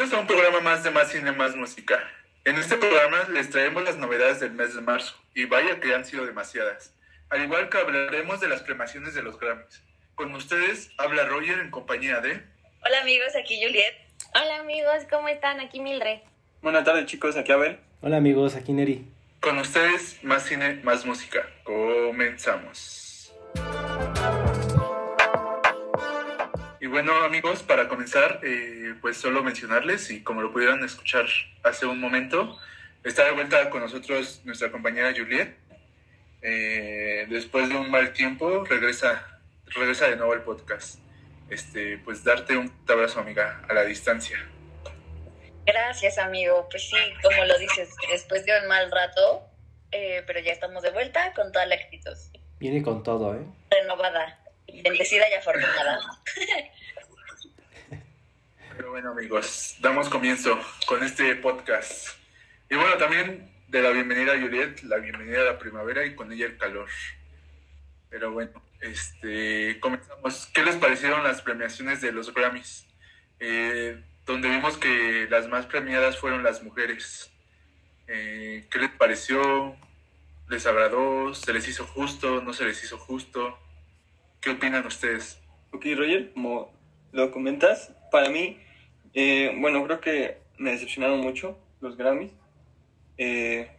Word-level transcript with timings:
Bienvenidos 0.00 0.18
a 0.18 0.22
un 0.22 0.34
programa 0.34 0.60
más 0.60 0.82
de 0.82 0.90
Más 0.90 1.12
Cine, 1.12 1.30
Más 1.32 1.54
Música. 1.56 2.02
En 2.46 2.56
este 2.56 2.78
programa 2.78 3.28
les 3.34 3.50
traemos 3.50 3.84
las 3.84 3.98
novedades 3.98 4.40
del 4.40 4.52
mes 4.52 4.74
de 4.74 4.80
marzo, 4.80 5.14
y 5.34 5.44
vaya 5.44 5.78
que 5.78 5.94
han 5.94 6.06
sido 6.06 6.24
demasiadas. 6.24 6.94
Al 7.28 7.42
igual 7.42 7.68
que 7.68 7.76
hablaremos 7.76 8.40
de 8.40 8.48
las 8.48 8.62
cremaciones 8.62 9.12
de 9.12 9.22
los 9.22 9.38
Grammys. 9.38 9.82
Con 10.14 10.34
ustedes 10.34 10.90
habla 10.96 11.26
Roger 11.26 11.58
en 11.58 11.70
compañía 11.70 12.20
de... 12.22 12.42
Hola 12.82 13.02
amigos, 13.02 13.36
aquí 13.38 13.62
Juliet. 13.62 13.94
Hola 14.34 14.60
amigos, 14.60 15.04
¿cómo 15.10 15.28
están? 15.28 15.60
Aquí 15.60 15.80
Mildred. 15.80 16.20
Buenas 16.62 16.84
tardes 16.84 17.04
chicos, 17.04 17.36
aquí 17.36 17.52
Abel. 17.52 17.78
Hola 18.00 18.16
amigos, 18.16 18.56
aquí 18.56 18.72
Neri. 18.72 19.04
Con 19.40 19.58
ustedes, 19.58 20.24
Más 20.24 20.44
Cine, 20.44 20.80
Más 20.82 21.04
Música. 21.04 21.46
Comenzamos. 21.62 22.99
Y 26.82 26.86
bueno 26.86 27.12
amigos, 27.24 27.62
para 27.62 27.88
comenzar, 27.88 28.40
eh, 28.42 28.94
pues 29.02 29.18
solo 29.18 29.42
mencionarles 29.42 30.10
y 30.10 30.22
como 30.22 30.40
lo 30.40 30.50
pudieron 30.50 30.82
escuchar 30.82 31.26
hace 31.62 31.84
un 31.84 32.00
momento, 32.00 32.58
está 33.04 33.26
de 33.26 33.32
vuelta 33.32 33.68
con 33.68 33.82
nosotros 33.82 34.40
nuestra 34.44 34.72
compañera 34.72 35.12
Juliet. 35.14 35.56
Eh, 36.40 37.26
después 37.28 37.68
de 37.68 37.76
un 37.76 37.90
mal 37.90 38.14
tiempo, 38.14 38.64
regresa, 38.64 39.40
regresa 39.66 40.08
de 40.08 40.16
nuevo 40.16 40.32
al 40.32 40.42
podcast. 40.42 41.00
Este, 41.50 41.98
pues 41.98 42.24
darte 42.24 42.56
un 42.56 42.72
abrazo 42.88 43.20
amiga 43.20 43.62
a 43.68 43.74
la 43.74 43.84
distancia. 43.84 44.38
Gracias 45.66 46.16
amigo, 46.16 46.66
pues 46.70 46.88
sí, 46.88 46.96
como 47.22 47.44
lo 47.44 47.58
dices, 47.58 47.94
después 48.10 48.46
de 48.46 48.58
un 48.58 48.68
mal 48.68 48.90
rato, 48.90 49.42
eh, 49.92 50.22
pero 50.26 50.40
ya 50.40 50.52
estamos 50.52 50.82
de 50.82 50.92
vuelta 50.92 51.34
con 51.34 51.52
toda 51.52 51.66
la 51.66 51.74
actitud. 51.74 52.16
Viene 52.58 52.82
con 52.82 53.02
todo, 53.02 53.34
¿eh? 53.34 53.44
Renovada, 53.70 54.39
bendecida 54.82 55.28
y 55.28 55.34
afortunada. 55.34 56.00
Pero 58.76 58.90
bueno 58.90 59.10
amigos, 59.10 59.76
damos 59.80 60.08
comienzo 60.08 60.58
con 60.86 61.02
este 61.04 61.34
podcast. 61.36 62.08
Y 62.68 62.76
bueno, 62.76 62.96
también 62.96 63.50
de 63.68 63.82
la 63.82 63.90
bienvenida 63.90 64.32
a 64.32 64.40
Juliet, 64.40 64.82
la 64.82 64.96
bienvenida 64.96 65.42
a 65.42 65.44
la 65.44 65.58
primavera 65.58 66.04
y 66.04 66.14
con 66.14 66.32
ella 66.32 66.46
el 66.46 66.56
calor. 66.56 66.88
Pero 68.08 68.32
bueno, 68.32 68.62
este, 68.80 69.78
comenzamos. 69.80 70.46
¿Qué 70.46 70.64
les 70.64 70.76
parecieron 70.76 71.22
las 71.22 71.42
premiaciones 71.42 72.00
de 72.00 72.12
los 72.12 72.32
Grammys? 72.34 72.86
Eh, 73.38 74.02
donde 74.26 74.48
vimos 74.48 74.76
que 74.78 75.26
las 75.30 75.48
más 75.48 75.66
premiadas 75.66 76.18
fueron 76.18 76.42
las 76.42 76.62
mujeres. 76.62 77.30
Eh, 78.08 78.66
¿Qué 78.70 78.78
les 78.78 78.90
pareció? 78.90 79.76
¿Les 80.48 80.66
agradó? 80.66 81.34
¿Se 81.34 81.52
les 81.52 81.68
hizo 81.68 81.86
justo? 81.86 82.42
¿No 82.42 82.52
se 82.52 82.64
les 82.64 82.82
hizo 82.82 82.98
justo? 82.98 83.58
¿Qué 84.40 84.48
opinan 84.48 84.86
ustedes? 84.86 85.38
Ok, 85.70 85.84
Roger, 85.94 86.32
como 86.32 86.72
lo 87.12 87.30
comentas, 87.30 87.94
para 88.10 88.30
mí, 88.30 88.56
eh, 89.12 89.54
bueno, 89.58 89.84
creo 89.84 90.00
que 90.00 90.38
me 90.56 90.70
decepcionaron 90.70 91.20
mucho 91.20 91.58
los 91.82 91.98
Grammys. 91.98 92.32
Eh, 93.18 93.70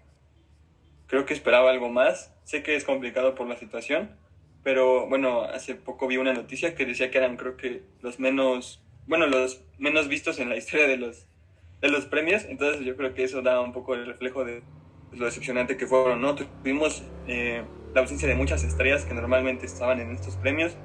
creo 1.07 1.25
que 1.25 1.33
esperaba 1.33 1.71
algo 1.71 1.89
más. 1.89 2.31
Sé 2.43 2.61
que 2.61 2.75
es 2.75 2.83
complicado 2.83 3.33
por 3.33 3.47
la 3.47 3.57
situación, 3.57 4.15
pero 4.63 5.07
bueno, 5.07 5.41
hace 5.41 5.73
poco 5.73 6.05
vi 6.05 6.17
una 6.17 6.33
noticia 6.33 6.75
que 6.75 6.85
decía 6.85 7.09
que 7.09 7.17
eran 7.17 7.37
creo 7.37 7.57
que 7.57 7.81
los 8.01 8.19
menos, 8.19 8.83
bueno, 9.07 9.25
los 9.25 9.63
menos 9.79 10.09
vistos 10.09 10.37
en 10.37 10.49
la 10.49 10.57
historia 10.57 10.87
de 10.87 10.97
los, 10.97 11.25
de 11.81 11.89
los 11.89 12.05
premios. 12.05 12.45
Entonces 12.45 12.85
yo 12.85 12.95
creo 12.95 13.15
que 13.15 13.23
eso 13.23 13.41
da 13.41 13.61
un 13.61 13.73
poco 13.73 13.95
el 13.95 14.05
reflejo 14.05 14.45
de 14.45 14.61
lo 15.11 15.25
decepcionante 15.25 15.75
que 15.75 15.87
fueron, 15.87 16.21
¿no? 16.21 16.35
Tuvimos 16.35 17.03
eh, 17.27 17.63
la 17.93 18.01
ausencia 18.01 18.27
de 18.27 18.35
muchas 18.35 18.63
estrellas 18.63 19.05
que 19.05 19.13
normalmente 19.13 19.65
estaban 19.65 19.99
en 19.99 20.11
estos 20.11 20.35
premios 20.35 20.75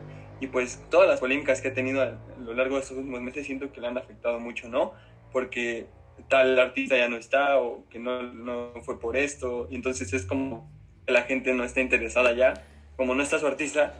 y 0.41 0.49
pues 0.49 0.83
todas 0.91 1.09
las 1.09 1.21
polémicas 1.21 1.61
que 1.61 1.69
ha 1.69 1.75
tenido 1.75 2.03
a 2.03 2.19
lo 2.41 2.55
largo 2.55 2.77
de 2.77 2.83
estos 2.83 2.99
últimos 2.99 3.21
meses 3.21 3.47
siento 3.47 3.73
que 3.73 3.81
le 3.81 3.87
han 3.87 3.97
afectado 3.97 4.39
mucho, 4.39 4.69
¿no? 4.69 4.93
Porque 5.33 5.87
tal 6.29 6.59
artista 6.59 6.97
ya 6.97 7.09
no 7.09 7.17
está 7.17 7.59
o 7.59 7.85
que 7.89 7.99
no, 7.99 8.23
no 8.23 8.73
fue 8.83 8.99
por 8.99 9.17
esto 9.17 9.69
y 9.71 9.77
entonces 9.77 10.13
es 10.13 10.25
como 10.27 10.71
que 11.07 11.13
la 11.13 11.23
gente 11.23 11.55
no 11.55 11.65
está 11.65 11.81
interesada 11.81 12.33
ya, 12.33 12.55
como 12.97 13.15
no 13.15 13.23
está 13.23 13.39
su 13.39 13.47
artista 13.47 13.95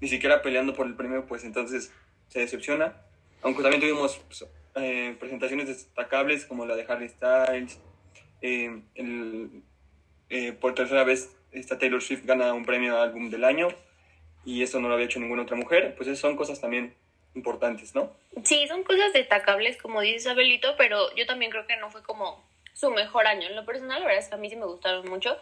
ni 0.00 0.08
siquiera 0.08 0.42
peleando 0.42 0.74
por 0.74 0.86
el 0.86 0.94
premio, 0.94 1.26
pues 1.26 1.44
entonces 1.44 1.92
se 2.28 2.40
decepciona. 2.40 3.02
Aunque 3.42 3.62
también 3.62 3.80
tuvimos 3.80 4.18
pues, 4.26 4.46
eh, 4.76 5.16
presentaciones 5.18 5.68
destacables 5.68 6.44
como 6.44 6.66
la 6.66 6.76
de 6.76 6.84
Harry 6.88 7.08
Styles, 7.08 7.80
eh, 8.42 8.82
el, 8.94 9.62
eh, 10.28 10.52
por 10.52 10.74
tercera 10.74 11.04
vez 11.04 11.37
esta 11.52 11.78
Taylor 11.78 12.02
Swift 12.02 12.24
gana 12.24 12.52
un 12.52 12.64
premio 12.64 12.96
a 12.96 13.02
álbum 13.02 13.30
del 13.30 13.44
año 13.44 13.68
y 14.44 14.62
eso 14.62 14.80
no 14.80 14.88
lo 14.88 14.94
había 14.94 15.06
hecho 15.06 15.20
ninguna 15.20 15.42
otra 15.42 15.56
mujer, 15.56 15.94
pues 15.96 16.18
son 16.18 16.36
cosas 16.36 16.60
también 16.60 16.94
importantes, 17.34 17.94
¿no? 17.94 18.12
Sí, 18.44 18.66
son 18.68 18.82
cosas 18.82 19.12
destacables, 19.12 19.76
como 19.76 20.00
dice 20.00 20.30
Abelito, 20.30 20.74
pero 20.76 21.14
yo 21.14 21.26
también 21.26 21.50
creo 21.50 21.66
que 21.66 21.76
no 21.76 21.90
fue 21.90 22.02
como 22.02 22.44
su 22.74 22.90
mejor 22.90 23.26
año. 23.26 23.48
En 23.48 23.56
lo 23.56 23.64
personal, 23.64 24.00
la 24.00 24.06
verdad 24.06 24.22
es 24.22 24.28
que 24.28 24.34
a 24.34 24.38
mí 24.38 24.48
sí 24.48 24.56
me 24.56 24.66
gustaron 24.66 25.08
mucho, 25.08 25.36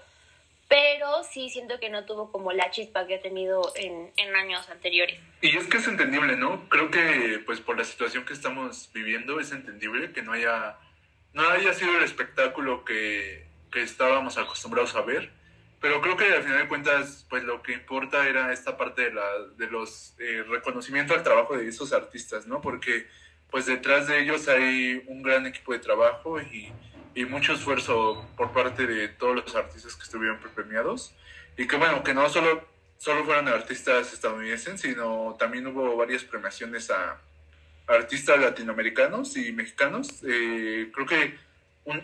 pero 0.69 1.23
sí 1.23 1.49
siento 1.51 1.79
que 1.79 1.91
no 1.91 2.05
tuvo 2.05 2.33
como 2.33 2.53
la 2.53 2.71
chispa 2.71 3.07
que 3.07 3.17
ha 3.17 3.21
tenido 3.21 3.73
en, 3.77 4.11
en 4.17 4.35
años 4.35 4.69
anteriores. 4.69 5.19
Y 5.41 5.57
es 5.57 5.67
que 5.67 5.77
es 5.77 5.87
entendible, 5.87 6.37
¿no? 6.37 6.69
Creo 6.69 6.91
que 6.91 7.41
pues 7.45 7.61
por 7.61 7.79
la 7.79 7.85
situación 7.85 8.25
que 8.25 8.33
estamos 8.33 8.91
viviendo 8.93 9.39
es 9.39 9.53
entendible 9.53 10.13
que 10.13 10.23
no 10.23 10.33
haya, 10.33 10.77
no 11.33 11.49
haya 11.49 11.73
sido 11.75 11.97
el 11.97 12.05
espectáculo 12.05 12.85
que, 12.85 13.47
que 13.71 13.83
estábamos 13.83 14.39
acostumbrados 14.39 14.95
a 14.97 15.03
ver. 15.03 15.31
Pero 15.81 16.01
creo 16.01 16.17
que 16.17 16.25
al 16.33 16.43
final 16.43 16.59
de 16.59 16.69
cuentas, 16.69 17.27
pues 17.29 17.45
lo 17.45 17.63
que 17.63 17.73
importa 17.73 18.27
era 18.29 18.53
esta 18.53 18.77
parte 18.77 19.03
de, 19.03 19.13
la, 19.13 19.25
de 19.57 19.67
los 19.67 20.15
eh, 20.19 20.43
reconocimiento 20.49 21.15
al 21.15 21.23
trabajo 21.23 21.57
de 21.57 21.69
esos 21.69 21.93
artistas, 21.93 22.47
¿no? 22.47 22.61
Porque 22.61 23.07
pues 23.51 23.67
detrás 23.67 24.09
de 24.09 24.21
ellos 24.21 24.49
hay 24.49 25.05
un 25.07 25.23
gran 25.23 25.47
equipo 25.47 25.73
de 25.73 25.79
trabajo 25.79 26.41
y, 26.41 26.73
y 27.15 27.25
mucho 27.25 27.53
esfuerzo 27.53 28.29
por 28.37 28.53
parte 28.53 28.87
de 28.87 29.09
todos 29.09 29.37
los 29.37 29.55
artistas 29.55 29.95
que 29.95 30.03
estuvieron 30.03 30.39
premiados. 30.55 31.15
Y 31.57 31.67
que 31.67 31.77
bueno, 31.77 32.03
que 32.03 32.13
no 32.13 32.29
solo, 32.29 32.67
solo 32.99 33.25
fueron 33.25 33.49
artistas 33.49 34.13
estadounidenses, 34.13 34.81
sino 34.81 35.37
también 35.39 35.67
hubo 35.67 35.97
varias 35.97 36.25
premiaciones 36.25 36.91
a 36.91 37.19
artistas 37.87 38.41
latinoamericanos 38.41 39.37
y 39.37 39.53
mexicanos. 39.53 40.23
Eh, 40.27 40.91
creo 40.93 41.07
que 41.07 41.39
un, 41.85 42.03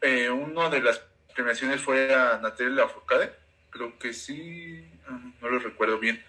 eh, 0.00 0.30
uno 0.30 0.70
de 0.70 0.80
las 0.80 1.02
premiaciones 1.38 1.80
fue 1.80 2.12
a 2.12 2.40
Natalia 2.42 2.82
Lafourcade, 2.82 3.32
creo 3.70 3.96
que 3.96 4.12
sí, 4.12 4.84
no 5.40 5.48
lo 5.48 5.60
recuerdo 5.60 5.96
bien, 5.96 6.20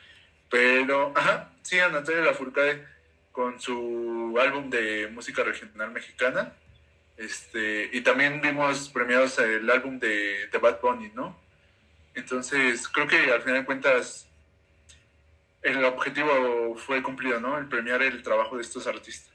pero, 0.52 1.12
ajá, 1.16 1.50
sí, 1.64 1.80
a 1.80 1.90
Natalia 1.90 2.26
Lafourcade 2.26 2.86
con 3.32 3.60
su 3.60 4.38
álbum 4.40 4.70
de 4.70 5.08
música 5.08 5.42
regional 5.44 5.90
mexicana, 5.90 6.54
este, 7.18 7.90
y 7.92 8.02
también 8.02 8.40
vimos 8.40 8.90
premiados 8.90 9.40
el 9.40 9.68
álbum 9.72 9.98
de, 9.98 10.46
de 10.46 10.58
Bad 10.60 10.80
Bunny, 10.80 11.10
¿no? 11.16 11.36
Entonces, 12.14 12.88
creo 12.88 13.08
que 13.08 13.32
al 13.32 13.42
final 13.42 13.62
de 13.62 13.66
cuentas 13.66 14.28
el 15.64 15.84
objetivo 15.86 16.76
fue 16.78 17.02
cumplido, 17.02 17.40
¿no? 17.40 17.58
El 17.58 17.68
premiar 17.68 18.04
el 18.04 18.22
trabajo 18.22 18.58
de 18.58 18.62
estos 18.62 18.86
artistas. 18.86 19.34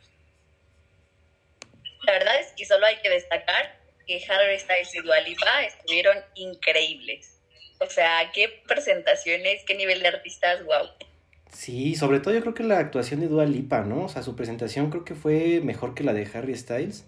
La 2.03 2.13
verdad 2.13 2.39
es 2.39 2.53
que 2.57 2.65
solo 2.65 2.87
hay 2.87 3.01
que 3.03 3.11
destacar 3.11 3.84
que 4.07 4.23
Harry 4.29 4.59
Styles 4.59 4.95
y 4.95 5.01
Dua 5.01 5.21
Lipa 5.21 5.65
estuvieron 5.65 6.17
increíbles. 6.35 7.41
O 7.81 7.87
sea, 7.87 8.31
qué 8.33 8.63
presentaciones, 8.67 9.63
qué 9.67 9.75
nivel 9.75 10.01
de 10.01 10.09
artistas, 10.09 10.65
wow. 10.65 10.89
Sí, 11.53 11.95
sobre 11.95 12.21
todo 12.21 12.35
yo 12.35 12.41
creo 12.41 12.55
que 12.55 12.65
la 12.65 12.79
actuación 12.79 13.21
de 13.21 13.29
Dua 13.29 13.45
Lipa, 13.47 13.83
¿no? 13.83 14.05
O 14.05 14.09
sea, 14.09 14.23
su 14.23 14.35
presentación 14.37 14.91
creo 14.91 15.05
que 15.05 15.15
fue 15.15 15.61
mejor 15.63 15.95
que 15.95 16.05
la 16.05 16.13
de 16.13 16.29
Harry 16.35 16.57
Styles. 16.57 17.05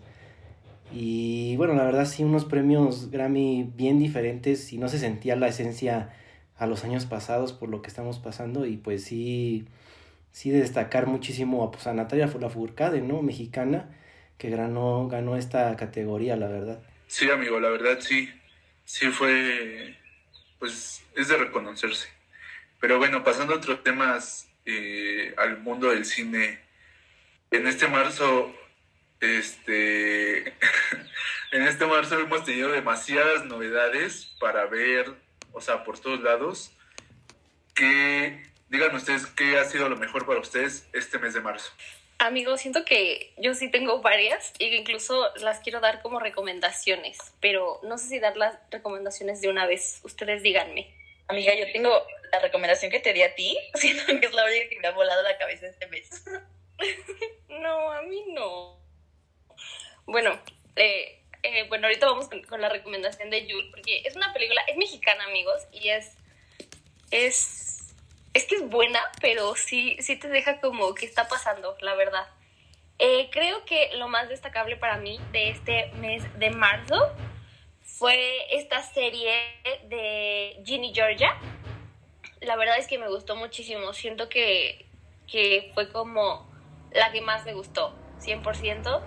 Y 0.92 1.56
bueno, 1.56 1.74
la 1.74 1.84
verdad 1.84 2.06
sí, 2.06 2.22
unos 2.22 2.44
premios 2.44 3.10
Grammy 3.10 3.70
bien 3.74 3.98
diferentes 3.98 4.72
y 4.72 4.78
no 4.78 4.88
se 4.88 4.98
sentía 4.98 5.34
la 5.36 5.48
esencia 5.48 6.14
a 6.56 6.66
los 6.66 6.84
años 6.84 7.06
pasados 7.06 7.52
por 7.52 7.68
lo 7.68 7.82
que 7.82 7.88
estamos 7.88 8.18
pasando 8.18 8.66
y 8.66 8.76
pues 8.76 9.04
sí, 9.04 9.66
sí 10.32 10.50
de 10.50 10.60
destacar 10.60 11.06
muchísimo 11.06 11.70
pues, 11.70 11.86
a 11.86 11.92
Natalia 11.92 12.30
Lafourcade, 12.40 13.00
¿no? 13.02 13.22
Mexicana 13.22 13.90
que 14.38 14.50
ganó, 14.50 15.08
ganó 15.08 15.36
esta 15.36 15.74
categoría, 15.76 16.36
la 16.36 16.48
verdad. 16.48 16.80
Sí, 17.06 17.30
amigo, 17.30 17.60
la 17.60 17.70
verdad 17.70 18.00
sí, 18.00 18.32
sí 18.84 19.08
fue, 19.10 19.96
pues 20.58 21.04
es 21.14 21.28
de 21.28 21.36
reconocerse. 21.36 22.08
Pero 22.80 22.98
bueno, 22.98 23.24
pasando 23.24 23.54
a 23.54 23.56
otros 23.58 23.82
temas 23.82 24.48
eh, 24.64 25.34
al 25.38 25.58
mundo 25.58 25.90
del 25.90 26.04
cine, 26.04 26.60
en 27.50 27.66
este 27.66 27.88
marzo, 27.88 28.54
este, 29.20 30.48
en 31.52 31.62
este 31.62 31.86
marzo 31.86 32.18
hemos 32.18 32.44
tenido 32.44 32.70
demasiadas 32.70 33.44
novedades 33.44 34.36
para 34.40 34.66
ver, 34.66 35.14
o 35.52 35.60
sea, 35.60 35.84
por 35.84 35.98
todos 35.98 36.20
lados. 36.20 36.72
Que, 37.74 38.50
digan 38.68 38.94
ustedes, 38.94 39.26
¿qué 39.26 39.58
ha 39.58 39.64
sido 39.64 39.88
lo 39.88 39.96
mejor 39.96 40.26
para 40.26 40.40
ustedes 40.40 40.88
este 40.92 41.18
mes 41.18 41.34
de 41.34 41.40
marzo? 41.40 41.72
Amigos, 42.18 42.62
siento 42.62 42.84
que 42.84 43.34
yo 43.36 43.52
sí 43.54 43.70
tengo 43.70 44.00
varias 44.00 44.52
y 44.58 44.70
que 44.70 44.76
incluso 44.76 45.34
las 45.36 45.60
quiero 45.60 45.80
dar 45.80 46.00
como 46.00 46.18
recomendaciones, 46.18 47.18
pero 47.40 47.78
no 47.82 47.98
sé 47.98 48.08
si 48.08 48.18
dar 48.18 48.36
las 48.38 48.58
recomendaciones 48.70 49.42
de 49.42 49.50
una 49.50 49.66
vez. 49.66 50.00
Ustedes 50.02 50.42
díganme. 50.42 50.94
Amiga, 51.28 51.54
yo 51.54 51.70
tengo 51.72 51.90
la 52.32 52.38
recomendación 52.38 52.90
que 52.90 53.00
te 53.00 53.12
di 53.12 53.22
a 53.22 53.34
ti, 53.34 53.58
siento 53.74 54.06
que 54.06 54.26
es 54.26 54.32
la 54.32 54.44
única 54.44 54.68
que 54.68 54.80
me 54.80 54.88
ha 54.88 54.92
volado 54.92 55.22
la 55.22 55.36
cabeza 55.36 55.66
este 55.66 55.86
mes. 55.88 56.24
no, 57.48 57.92
a 57.92 58.02
mí 58.02 58.24
no. 58.28 58.80
bueno, 60.06 60.40
eh, 60.76 61.22
eh, 61.42 61.64
bueno, 61.68 61.86
ahorita 61.86 62.06
vamos 62.06 62.28
con, 62.28 62.42
con 62.44 62.60
la 62.60 62.68
recomendación 62.68 63.28
de 63.28 63.46
Yul, 63.46 63.70
porque 63.70 64.02
es 64.04 64.16
una 64.16 64.32
película, 64.32 64.62
es 64.68 64.76
mexicana, 64.76 65.24
amigos, 65.24 65.62
y 65.70 65.90
es, 65.90 66.14
es, 67.10 67.65
es 68.36 68.44
que 68.44 68.56
es 68.56 68.68
buena, 68.68 69.00
pero 69.20 69.56
sí, 69.56 69.96
sí 70.00 70.16
te 70.16 70.28
deja 70.28 70.60
como 70.60 70.94
que 70.94 71.06
está 71.06 71.26
pasando, 71.26 71.74
la 71.80 71.94
verdad. 71.94 72.28
Eh, 72.98 73.30
creo 73.32 73.64
que 73.64 73.90
lo 73.96 74.08
más 74.08 74.28
destacable 74.28 74.76
para 74.76 74.98
mí 74.98 75.18
de 75.32 75.50
este 75.50 75.90
mes 76.00 76.22
de 76.38 76.50
marzo 76.50 76.96
fue 77.80 78.54
esta 78.54 78.82
serie 78.82 79.32
de 79.88 80.62
Ginny 80.66 80.92
Georgia. 80.94 81.34
La 82.40 82.56
verdad 82.56 82.76
es 82.78 82.86
que 82.86 82.98
me 82.98 83.08
gustó 83.08 83.36
muchísimo. 83.36 83.94
Siento 83.94 84.28
que, 84.28 84.86
que 85.26 85.70
fue 85.74 85.90
como 85.90 86.46
la 86.92 87.12
que 87.12 87.22
más 87.22 87.46
me 87.46 87.54
gustó, 87.54 87.94
100%. 88.20 89.02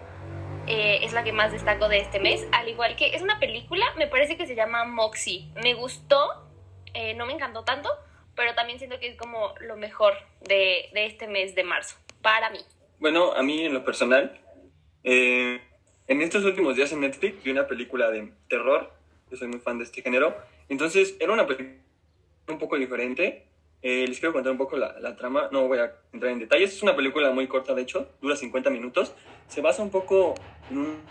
Eh, 0.65 0.99
es 1.03 1.13
la 1.13 1.23
que 1.23 1.33
más 1.33 1.51
destaco 1.51 1.87
de 1.87 1.99
este 1.99 2.19
mes. 2.19 2.47
Al 2.51 2.67
igual 2.67 2.95
que 2.95 3.15
es 3.15 3.21
una 3.21 3.39
película, 3.39 3.85
me 3.95 4.07
parece 4.07 4.37
que 4.37 4.47
se 4.47 4.55
llama 4.55 4.85
Moxie. 4.85 5.51
Me 5.55 5.75
gustó, 5.75 6.47
eh, 6.95 7.13
no 7.13 7.27
me 7.27 7.33
encantó 7.33 7.63
tanto, 7.63 7.89
pero 8.39 8.55
también 8.55 8.79
siento 8.79 8.97
que 9.01 9.09
es 9.09 9.17
como 9.17 9.53
lo 9.59 9.75
mejor 9.75 10.13
de, 10.47 10.85
de 10.93 11.05
este 11.05 11.27
mes 11.27 11.55
de 11.55 11.65
marzo, 11.65 11.97
para 12.21 12.49
mí. 12.49 12.59
Bueno, 12.97 13.33
a 13.33 13.43
mí 13.43 13.65
en 13.65 13.73
lo 13.73 13.83
personal, 13.83 14.39
eh, 15.03 15.59
en 16.07 16.21
estos 16.21 16.45
últimos 16.45 16.77
días 16.77 16.89
en 16.93 17.01
Netflix 17.01 17.43
vi 17.43 17.51
una 17.51 17.67
película 17.67 18.09
de 18.09 18.31
terror, 18.47 18.93
yo 19.29 19.35
soy 19.35 19.49
muy 19.49 19.59
fan 19.59 19.77
de 19.77 19.83
este 19.83 20.01
género, 20.01 20.37
entonces 20.69 21.17
era 21.19 21.33
una 21.33 21.45
película 21.45 21.79
un 22.47 22.57
poco 22.57 22.77
diferente, 22.77 23.45
eh, 23.81 24.05
les 24.07 24.17
quiero 24.19 24.31
contar 24.31 24.53
un 24.53 24.57
poco 24.57 24.77
la, 24.77 24.97
la, 25.01 25.17
trama, 25.17 25.49
no 25.51 25.67
voy 25.67 25.79
a 25.79 25.93
entrar 26.13 26.31
en 26.31 26.39
detalles, 26.39 26.71
es 26.71 26.81
una 26.81 26.95
película 26.95 27.31
muy 27.31 27.45
corta 27.45 27.75
de 27.75 27.81
hecho, 27.81 28.09
dura 28.21 28.37
50 28.37 28.69
minutos, 28.69 29.13
se 29.49 29.59
basa 29.59 29.83
un 29.83 29.91
poco 29.91 30.35
en 30.71 30.77
un, 30.77 31.01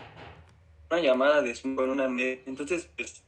una 0.90 1.00
llamada 1.02 1.42
de 1.42 1.54
Zoom 1.54 1.76
con 1.76 1.90
una... 1.90 2.06
Entonces, 2.06 2.88
pues, 2.96 3.22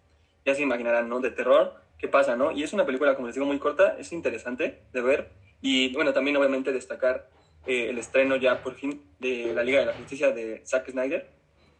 ya 0.47 0.55
se 0.55 0.63
imaginarán, 0.63 1.11
¿no? 1.11 1.21
De 1.21 1.31
terror, 1.31 1.83
¿qué 2.01 2.09
pasa, 2.09 2.37
no? 2.37 2.51
Y 2.53 2.63
es 2.63 2.73
una 2.73 2.87
película, 2.87 3.15
como 3.15 3.27
les 3.27 3.35
digo, 3.35 3.47
muy 3.47 3.59
corta, 3.59 3.97
es 3.99 4.13
interesante 4.13 4.83
de 4.93 5.01
ver, 5.01 5.31
y 5.63 5.93
bueno, 5.93 6.13
también 6.13 6.37
obviamente 6.37 6.73
destacar 6.73 7.29
eh, 7.67 7.89
el 7.91 7.99
estreno 7.99 8.37
ya 8.37 8.63
por 8.63 8.75
fin 8.75 9.03
de 9.19 9.53
la 9.55 9.63
Liga 9.63 9.81
de 9.81 9.87
la 9.87 9.93
Justicia 9.93 10.33
de 10.33 10.63
Zack 10.65 10.91
Snyder. 10.91 11.29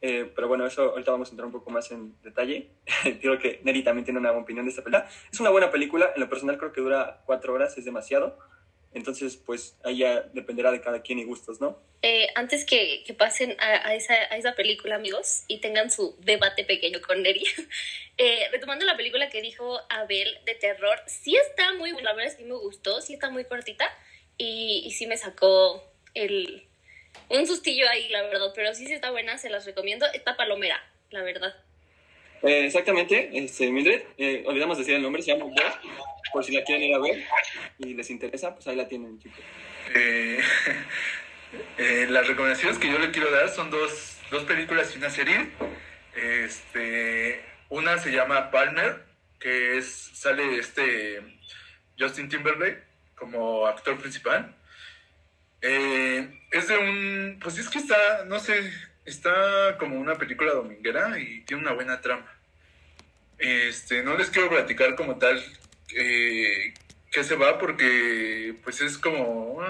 Eh, 0.03 0.31
pero 0.35 0.49
bueno, 0.49 0.67
eso 0.67 0.91
ahorita 0.91 1.11
vamos 1.11 1.29
a 1.29 1.33
entrar 1.33 1.47
un 1.47 1.53
poco 1.53 1.71
más 1.71 1.91
en 1.91 2.15
detalle. 2.23 2.71
Creo 3.21 3.39
que 3.39 3.61
Neri 3.65 3.83
también 3.83 4.05
tiene 4.05 4.21
una 4.21 4.33
opinión 4.33 4.65
de 4.65 4.71
esta 4.71 4.83
película. 4.83 5.09
Es 5.33 5.41
una 5.41 5.51
buena 5.51 5.71
película, 5.71 6.11
en 6.15 6.21
lo 6.21 6.29
personal 6.29 6.59
creo 6.59 6.73
que 6.73 6.81
dura 6.81 7.23
cuatro 7.27 7.55
horas, 7.55 7.77
es 7.77 7.85
demasiado. 7.85 8.39
Entonces, 8.93 9.37
pues 9.37 9.77
ahí 9.85 9.99
ya 9.99 10.21
dependerá 10.33 10.73
de 10.73 10.81
cada 10.81 11.03
quien 11.03 11.19
y 11.19 11.25
gustos, 11.25 11.61
¿no? 11.61 11.79
Eh, 12.03 12.29
antes 12.35 12.65
que, 12.65 13.05
pasen 13.17 13.57
a, 13.61 13.89
a, 13.89 13.95
esa, 13.95 14.15
a, 14.15 14.37
esa, 14.37 14.55
película, 14.55 14.97
amigos, 14.97 15.45
y 15.49 15.59
tengan 15.59 15.91
su 15.91 16.17
debate 16.21 16.65
pequeño 16.65 17.01
con 17.01 17.23
Neri, 17.23 17.45
eh, 18.19 18.49
retomando 18.51 18.85
la 18.85 18.97
película 18.97 19.29
que 19.29 19.43
dijo 19.43 19.81
Abel 19.91 20.39
de 20.47 20.55
terror, 20.55 20.99
sí 21.07 21.37
está 21.37 21.75
muy, 21.75 21.93
la 22.03 22.15
verdad 22.15 22.33
es 22.33 22.37
que 22.37 22.45
me 22.45 22.55
gustó, 22.55 23.01
sí 23.01 23.15
está 23.15 23.31
muy 23.31 23.45
cortita, 23.45 23.87
y, 24.39 24.83
y 24.87 24.91
sí 24.93 25.07
me 25.07 25.19
sacó 25.19 25.85
el, 26.15 26.67
un 27.29 27.47
sustillo 27.47 27.89
ahí, 27.89 28.09
la 28.09 28.23
verdad, 28.23 28.53
pero 28.55 28.75
sí, 28.75 28.87
sí 28.87 28.93
está 28.93 29.11
buena, 29.11 29.39
se 29.39 29.51
las 29.51 29.65
recomiendo. 29.65 30.07
Está 30.13 30.37
palomera, 30.37 30.83
la 31.11 31.23
verdad. 31.23 31.55
Eh, 32.43 32.67
exactamente, 32.67 33.31
este, 33.35 33.71
Mildred, 33.71 34.03
eh, 34.17 34.45
olvidamos 34.47 34.79
decir 34.79 34.95
el 34.95 35.03
nombre, 35.03 35.23
se 35.23 35.33
llama 35.33 35.45
Bob, 35.45 35.81
por 36.33 36.45
si 36.45 36.53
la 36.53 36.65
quieren 36.65 36.85
ir 36.85 36.95
a 36.95 36.99
ver 36.99 37.23
y 37.79 37.95
les 37.95 38.09
interesa, 38.11 38.55
pues 38.55 38.67
ahí 38.67 38.77
la 38.77 38.89
tienen, 38.89 39.19
chicos. 39.19 39.41
Eh, 41.79 42.07
las 42.09 42.29
recomendaciones 42.29 42.79
que 42.79 42.89
yo 42.89 42.99
le 43.01 43.11
quiero 43.11 43.29
dar 43.31 43.49
son 43.49 43.71
dos, 43.71 44.19
dos 44.31 44.45
películas 44.45 44.95
y 44.95 44.99
una 44.99 45.11
serie. 45.11 45.51
Este, 46.15 47.45
una 47.69 47.99
se 47.99 48.13
llama 48.13 48.51
Palmer, 48.53 49.05
que 49.41 49.79
es, 49.79 50.13
sale 50.15 50.59
este 50.59 51.21
Justin 51.99 52.29
Timberlake 52.29 52.85
como 53.17 53.67
actor 53.67 53.99
principal. 53.99 54.55
Eh, 55.63 56.29
es 56.53 56.69
de 56.69 56.79
un. 56.79 57.39
Pues 57.43 57.59
es 57.59 57.69
que 57.69 57.79
está, 57.79 58.25
no 58.27 58.39
sé, 58.39 58.71
está 59.05 59.77
como 59.79 59.99
una 59.99 60.17
película 60.17 60.53
dominguera 60.53 61.19
y 61.19 61.41
tiene 61.43 61.63
una 61.63 61.73
buena 61.73 62.01
trama. 62.01 62.27
Este, 63.39 64.03
no 64.03 64.17
les 64.17 64.31
quiero 64.31 64.51
platicar 64.51 64.95
como 64.95 65.17
tal 65.17 65.43
eh, 65.95 66.75
qué 67.11 67.25
se 67.25 67.37
va 67.37 67.59
porque 67.59 68.55
pues 68.63 68.81
es 68.81 68.99
como. 68.99 69.63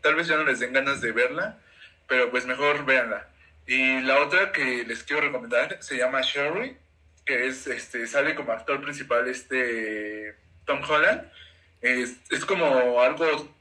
Tal 0.00 0.14
vez 0.14 0.28
ya 0.28 0.36
no 0.36 0.44
les 0.44 0.60
den 0.60 0.72
ganas 0.72 1.00
de 1.00 1.12
verla, 1.12 1.58
pero 2.06 2.30
pues 2.30 2.46
mejor 2.46 2.84
véanla. 2.84 3.28
Y 3.66 4.00
la 4.02 4.20
otra 4.20 4.52
que 4.52 4.84
les 4.84 5.02
quiero 5.02 5.22
recomendar 5.22 5.78
se 5.82 5.96
llama 5.96 6.20
Sherry, 6.22 6.76
que 7.24 7.48
es, 7.48 7.66
este, 7.66 8.06
sale 8.06 8.36
como 8.36 8.52
actor 8.52 8.80
principal 8.80 9.28
este 9.28 10.36
Tom 10.64 10.80
Holland. 10.88 11.28
Es, 11.80 12.16
es 12.30 12.44
como 12.44 13.00
algo 13.00 13.55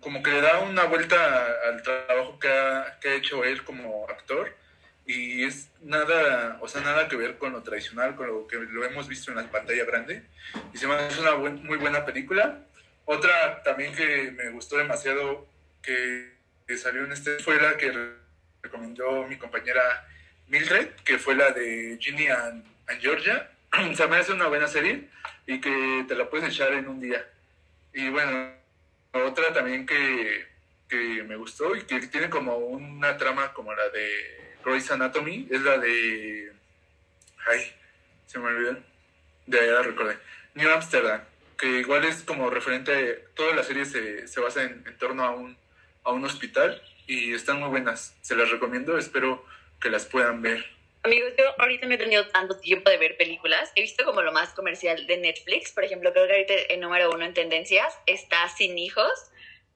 como 0.00 0.22
que 0.22 0.30
le 0.30 0.40
da 0.40 0.60
una 0.60 0.84
vuelta 0.84 1.46
al 1.68 1.82
trabajo 1.82 2.38
que 2.38 2.48
ha, 2.48 2.98
que 3.00 3.08
ha, 3.08 3.14
hecho 3.14 3.44
él 3.44 3.64
como 3.64 4.06
actor 4.08 4.54
y 5.06 5.44
es 5.44 5.70
nada, 5.80 6.58
o 6.60 6.68
sea, 6.68 6.82
nada 6.82 7.08
que 7.08 7.16
ver 7.16 7.38
con 7.38 7.52
lo 7.52 7.62
tradicional, 7.62 8.14
con 8.14 8.26
lo 8.26 8.46
que 8.46 8.56
lo 8.56 8.84
hemos 8.84 9.08
visto 9.08 9.30
en 9.30 9.38
la 9.38 9.50
pantalla 9.50 9.84
grande. 9.84 10.22
Y 10.74 10.76
se 10.76 10.86
me 10.86 10.94
hace 10.94 11.20
una 11.20 11.32
buen, 11.32 11.64
muy 11.64 11.78
buena 11.78 12.04
película. 12.04 12.58
Otra 13.06 13.62
también 13.62 13.94
que 13.94 14.32
me 14.32 14.50
gustó 14.50 14.76
demasiado 14.76 15.48
que, 15.82 16.34
que 16.66 16.76
salió 16.76 17.04
en 17.04 17.12
este 17.12 17.38
fue 17.38 17.60
la 17.60 17.76
que 17.78 17.90
recomendó 18.62 19.26
mi 19.26 19.36
compañera 19.36 20.06
Mildred, 20.48 20.88
que 21.04 21.18
fue 21.18 21.34
la 21.34 21.52
de 21.52 21.96
Ginny 21.98 22.26
and, 22.26 22.64
and 22.88 23.00
Georgia. 23.00 23.50
o 23.90 23.94
sea, 23.94 24.08
me 24.08 24.16
hace 24.16 24.32
una 24.32 24.48
buena 24.48 24.68
serie 24.68 25.08
y 25.46 25.58
que 25.58 26.04
te 26.06 26.14
la 26.14 26.28
puedes 26.28 26.52
echar 26.52 26.74
en 26.74 26.86
un 26.86 27.00
día. 27.00 27.26
Y 27.94 28.10
bueno, 28.10 28.57
otra 29.12 29.52
también 29.52 29.86
que, 29.86 30.46
que, 30.88 31.22
me 31.24 31.36
gustó 31.36 31.74
y 31.76 31.82
que 31.82 32.00
tiene 32.08 32.30
como 32.30 32.56
una 32.56 33.16
trama 33.16 33.52
como 33.52 33.74
la 33.74 33.88
de 33.88 34.56
Grey's 34.64 34.90
Anatomy 34.90 35.48
es 35.50 35.62
la 35.62 35.78
de. 35.78 36.52
Ay, 37.46 37.72
se 38.26 38.38
me 38.38 38.46
olvidó. 38.46 38.78
De 39.46 39.60
ahí 39.60 39.70
la 39.70 39.82
recordé. 39.82 40.18
New 40.54 40.70
Amsterdam, 40.70 41.22
que 41.56 41.80
igual 41.80 42.04
es 42.04 42.22
como 42.22 42.50
referente. 42.50 43.26
Toda 43.34 43.54
la 43.54 43.62
serie 43.62 43.84
se, 43.84 44.28
se 44.28 44.40
basa 44.40 44.62
en, 44.62 44.84
en 44.86 44.98
torno 44.98 45.24
a 45.24 45.30
un, 45.30 45.56
a 46.04 46.12
un 46.12 46.24
hospital 46.24 46.82
y 47.06 47.32
están 47.32 47.60
muy 47.60 47.70
buenas. 47.70 48.16
Se 48.20 48.36
las 48.36 48.50
recomiendo, 48.50 48.98
espero 48.98 49.44
que 49.80 49.90
las 49.90 50.06
puedan 50.06 50.42
ver. 50.42 50.77
Amigos, 51.08 51.32
yo 51.38 51.46
ahorita 51.56 51.86
me 51.86 51.94
he 51.94 51.98
tenido 51.98 52.28
tanto 52.28 52.58
tiempo 52.58 52.90
de 52.90 52.98
ver 52.98 53.16
películas. 53.16 53.72
He 53.74 53.80
visto 53.80 54.04
como 54.04 54.20
lo 54.20 54.30
más 54.30 54.50
comercial 54.50 55.06
de 55.06 55.16
Netflix. 55.16 55.72
Por 55.72 55.82
ejemplo, 55.82 56.12
creo 56.12 56.26
que 56.26 56.32
ahorita 56.34 56.54
el 56.68 56.80
número 56.80 57.10
uno 57.10 57.24
en 57.24 57.32
tendencias 57.32 57.98
está 58.04 58.46
Sin 58.50 58.76
Hijos. 58.76 59.10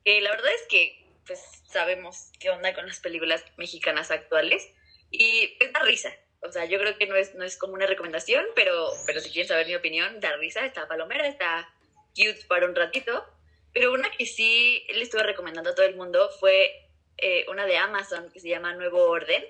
Que 0.04 0.20
la 0.20 0.30
verdad 0.30 0.52
es 0.52 0.66
que, 0.68 1.06
pues, 1.26 1.40
sabemos 1.64 2.32
qué 2.38 2.50
onda 2.50 2.74
con 2.74 2.86
las 2.86 3.00
películas 3.00 3.42
mexicanas 3.56 4.10
actuales. 4.10 4.74
Y 5.10 5.56
es 5.58 5.72
da 5.72 5.80
risa. 5.80 6.14
O 6.42 6.52
sea, 6.52 6.66
yo 6.66 6.78
creo 6.78 6.98
que 6.98 7.06
no 7.06 7.16
es, 7.16 7.34
no 7.34 7.44
es 7.44 7.56
como 7.56 7.72
una 7.72 7.86
recomendación, 7.86 8.44
pero, 8.54 8.90
pero 9.06 9.20
si 9.20 9.30
quieren 9.30 9.48
saber 9.48 9.66
mi 9.66 9.74
opinión, 9.74 10.20
da 10.20 10.36
risa. 10.36 10.66
Está 10.66 10.86
palomera, 10.86 11.26
está 11.26 11.66
cute 12.14 12.44
para 12.46 12.66
un 12.66 12.74
ratito. 12.74 13.24
Pero 13.72 13.94
una 13.94 14.10
que 14.10 14.26
sí 14.26 14.86
le 14.92 15.00
estuve 15.00 15.22
recomendando 15.22 15.70
a 15.70 15.74
todo 15.74 15.86
el 15.86 15.96
mundo 15.96 16.28
fue 16.40 16.90
eh, 17.16 17.46
una 17.48 17.64
de 17.64 17.78
Amazon 17.78 18.30
que 18.30 18.38
se 18.38 18.50
llama 18.50 18.74
Nuevo 18.74 19.08
Orden 19.08 19.42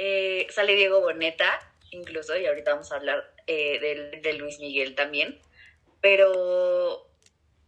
eh, 0.00 0.46
sale 0.50 0.76
Diego 0.76 1.00
Boneta, 1.00 1.60
incluso, 1.90 2.36
y 2.36 2.46
ahorita 2.46 2.70
vamos 2.70 2.92
a 2.92 2.96
hablar 2.96 3.34
eh, 3.48 3.80
de, 3.80 4.20
de, 4.20 4.32
Luis 4.34 4.60
Miguel 4.60 4.94
también. 4.94 5.40
Pero 6.00 7.04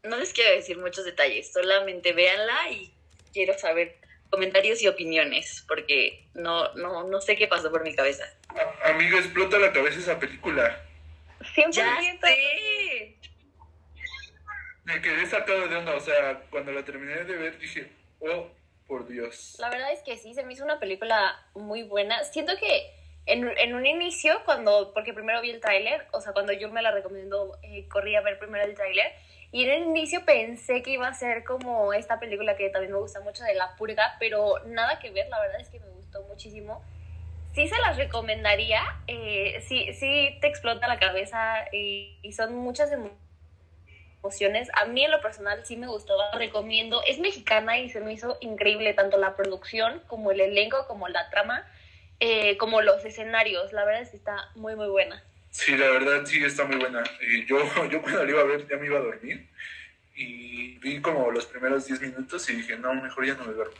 no 0.04 0.16
les 0.16 0.32
quiero 0.32 0.52
decir 0.52 0.78
muchos 0.78 1.04
detalles, 1.04 1.52
solamente 1.52 2.12
véanla 2.12 2.70
y 2.70 2.94
quiero 3.32 3.58
saber 3.58 3.96
comentarios 4.30 4.80
y 4.80 4.86
opiniones, 4.86 5.64
porque 5.66 6.24
no, 6.34 6.72
no, 6.74 7.02
no 7.02 7.20
sé 7.20 7.36
qué 7.36 7.48
pasó 7.48 7.68
por 7.68 7.82
mi 7.82 7.96
cabeza. 7.96 8.24
Amigo, 8.84 9.18
explota 9.18 9.58
la 9.58 9.72
cabeza 9.72 9.98
esa 9.98 10.20
película. 10.20 10.80
100%. 11.40 11.72
Ya 11.72 12.00
sé. 12.00 13.16
Me 14.84 15.02
quedé 15.02 15.26
sacado 15.26 15.66
de 15.66 15.76
onda, 15.76 15.96
o 15.96 16.00
sea, 16.00 16.42
cuando 16.48 16.70
la 16.70 16.84
terminé 16.84 17.24
de 17.24 17.36
ver 17.36 17.58
dije, 17.58 17.90
oh, 18.20 18.48
por 18.90 19.06
Dios. 19.06 19.56
La 19.60 19.70
verdad 19.70 19.92
es 19.92 20.02
que 20.02 20.16
sí, 20.18 20.34
se 20.34 20.42
me 20.42 20.52
hizo 20.52 20.64
una 20.64 20.80
película 20.80 21.40
muy 21.54 21.84
buena. 21.84 22.24
Siento 22.24 22.56
que 22.56 22.92
en, 23.24 23.48
en 23.56 23.74
un 23.74 23.86
inicio, 23.86 24.34
cuando, 24.44 24.92
porque 24.92 25.14
primero 25.14 25.40
vi 25.40 25.50
el 25.50 25.60
tráiler, 25.60 26.08
o 26.10 26.20
sea, 26.20 26.32
cuando 26.32 26.52
yo 26.52 26.68
me 26.70 26.82
la 26.82 26.90
recomendó, 26.90 27.56
eh, 27.62 27.86
corrí 27.88 28.16
a 28.16 28.20
ver 28.20 28.40
primero 28.40 28.64
el 28.64 28.74
tráiler, 28.74 29.12
y 29.52 29.64
en 29.64 29.70
el 29.70 29.82
inicio 29.84 30.24
pensé 30.24 30.82
que 30.82 30.90
iba 30.90 31.06
a 31.06 31.14
ser 31.14 31.44
como 31.44 31.92
esta 31.92 32.18
película 32.18 32.56
que 32.56 32.68
también 32.68 32.92
me 32.92 32.98
gusta 32.98 33.20
mucho 33.20 33.44
de 33.44 33.54
La 33.54 33.76
Purga, 33.76 34.16
pero 34.18 34.54
nada 34.66 34.98
que 34.98 35.10
ver, 35.10 35.28
la 35.28 35.40
verdad 35.40 35.60
es 35.60 35.68
que 35.68 35.78
me 35.78 35.88
gustó 35.90 36.22
muchísimo. 36.24 36.82
Sí 37.54 37.68
se 37.68 37.78
las 37.78 37.96
recomendaría, 37.96 38.82
eh, 39.06 39.64
sí, 39.68 39.92
sí 39.92 40.36
te 40.40 40.48
explota 40.48 40.88
la 40.88 40.98
cabeza 40.98 41.64
y, 41.72 42.18
y 42.22 42.32
son 42.32 42.56
muchas 42.56 42.90
emociones 42.90 43.29
emociones. 44.20 44.68
A 44.74 44.86
mí 44.86 45.04
en 45.04 45.10
lo 45.10 45.20
personal 45.20 45.64
sí 45.64 45.76
me 45.76 45.86
gustó, 45.86 46.16
la 46.16 46.38
recomiendo. 46.38 47.02
Es 47.06 47.18
mexicana 47.18 47.78
y 47.78 47.90
se 47.90 48.00
me 48.00 48.12
hizo 48.12 48.38
increíble 48.40 48.94
tanto 48.94 49.16
la 49.16 49.36
producción 49.36 50.02
como 50.06 50.30
el 50.30 50.40
elenco, 50.40 50.86
como 50.86 51.08
la 51.08 51.28
trama, 51.30 51.66
eh, 52.20 52.56
como 52.58 52.82
los 52.82 53.04
escenarios. 53.04 53.72
La 53.72 53.84
verdad 53.84 54.02
es 54.02 54.10
que 54.10 54.16
está 54.16 54.50
muy, 54.54 54.76
muy 54.76 54.88
buena. 54.88 55.22
Sí, 55.50 55.76
la 55.76 55.90
verdad 55.90 56.24
sí 56.24 56.42
está 56.44 56.64
muy 56.64 56.76
buena. 56.76 57.02
Eh, 57.20 57.44
yo, 57.46 57.58
yo 57.90 58.02
cuando 58.02 58.24
la 58.24 58.30
iba 58.30 58.40
a 58.40 58.44
ver 58.44 58.68
ya 58.68 58.76
me 58.76 58.86
iba 58.86 58.98
a 58.98 59.02
dormir 59.02 59.48
y 60.14 60.78
vi 60.78 61.00
como 61.00 61.30
los 61.30 61.46
primeros 61.46 61.86
10 61.86 62.00
minutos 62.02 62.48
y 62.50 62.56
dije, 62.56 62.76
no, 62.76 62.94
mejor 62.94 63.26
ya 63.26 63.34
no 63.34 63.44
me 63.44 63.54
duermo. 63.54 63.74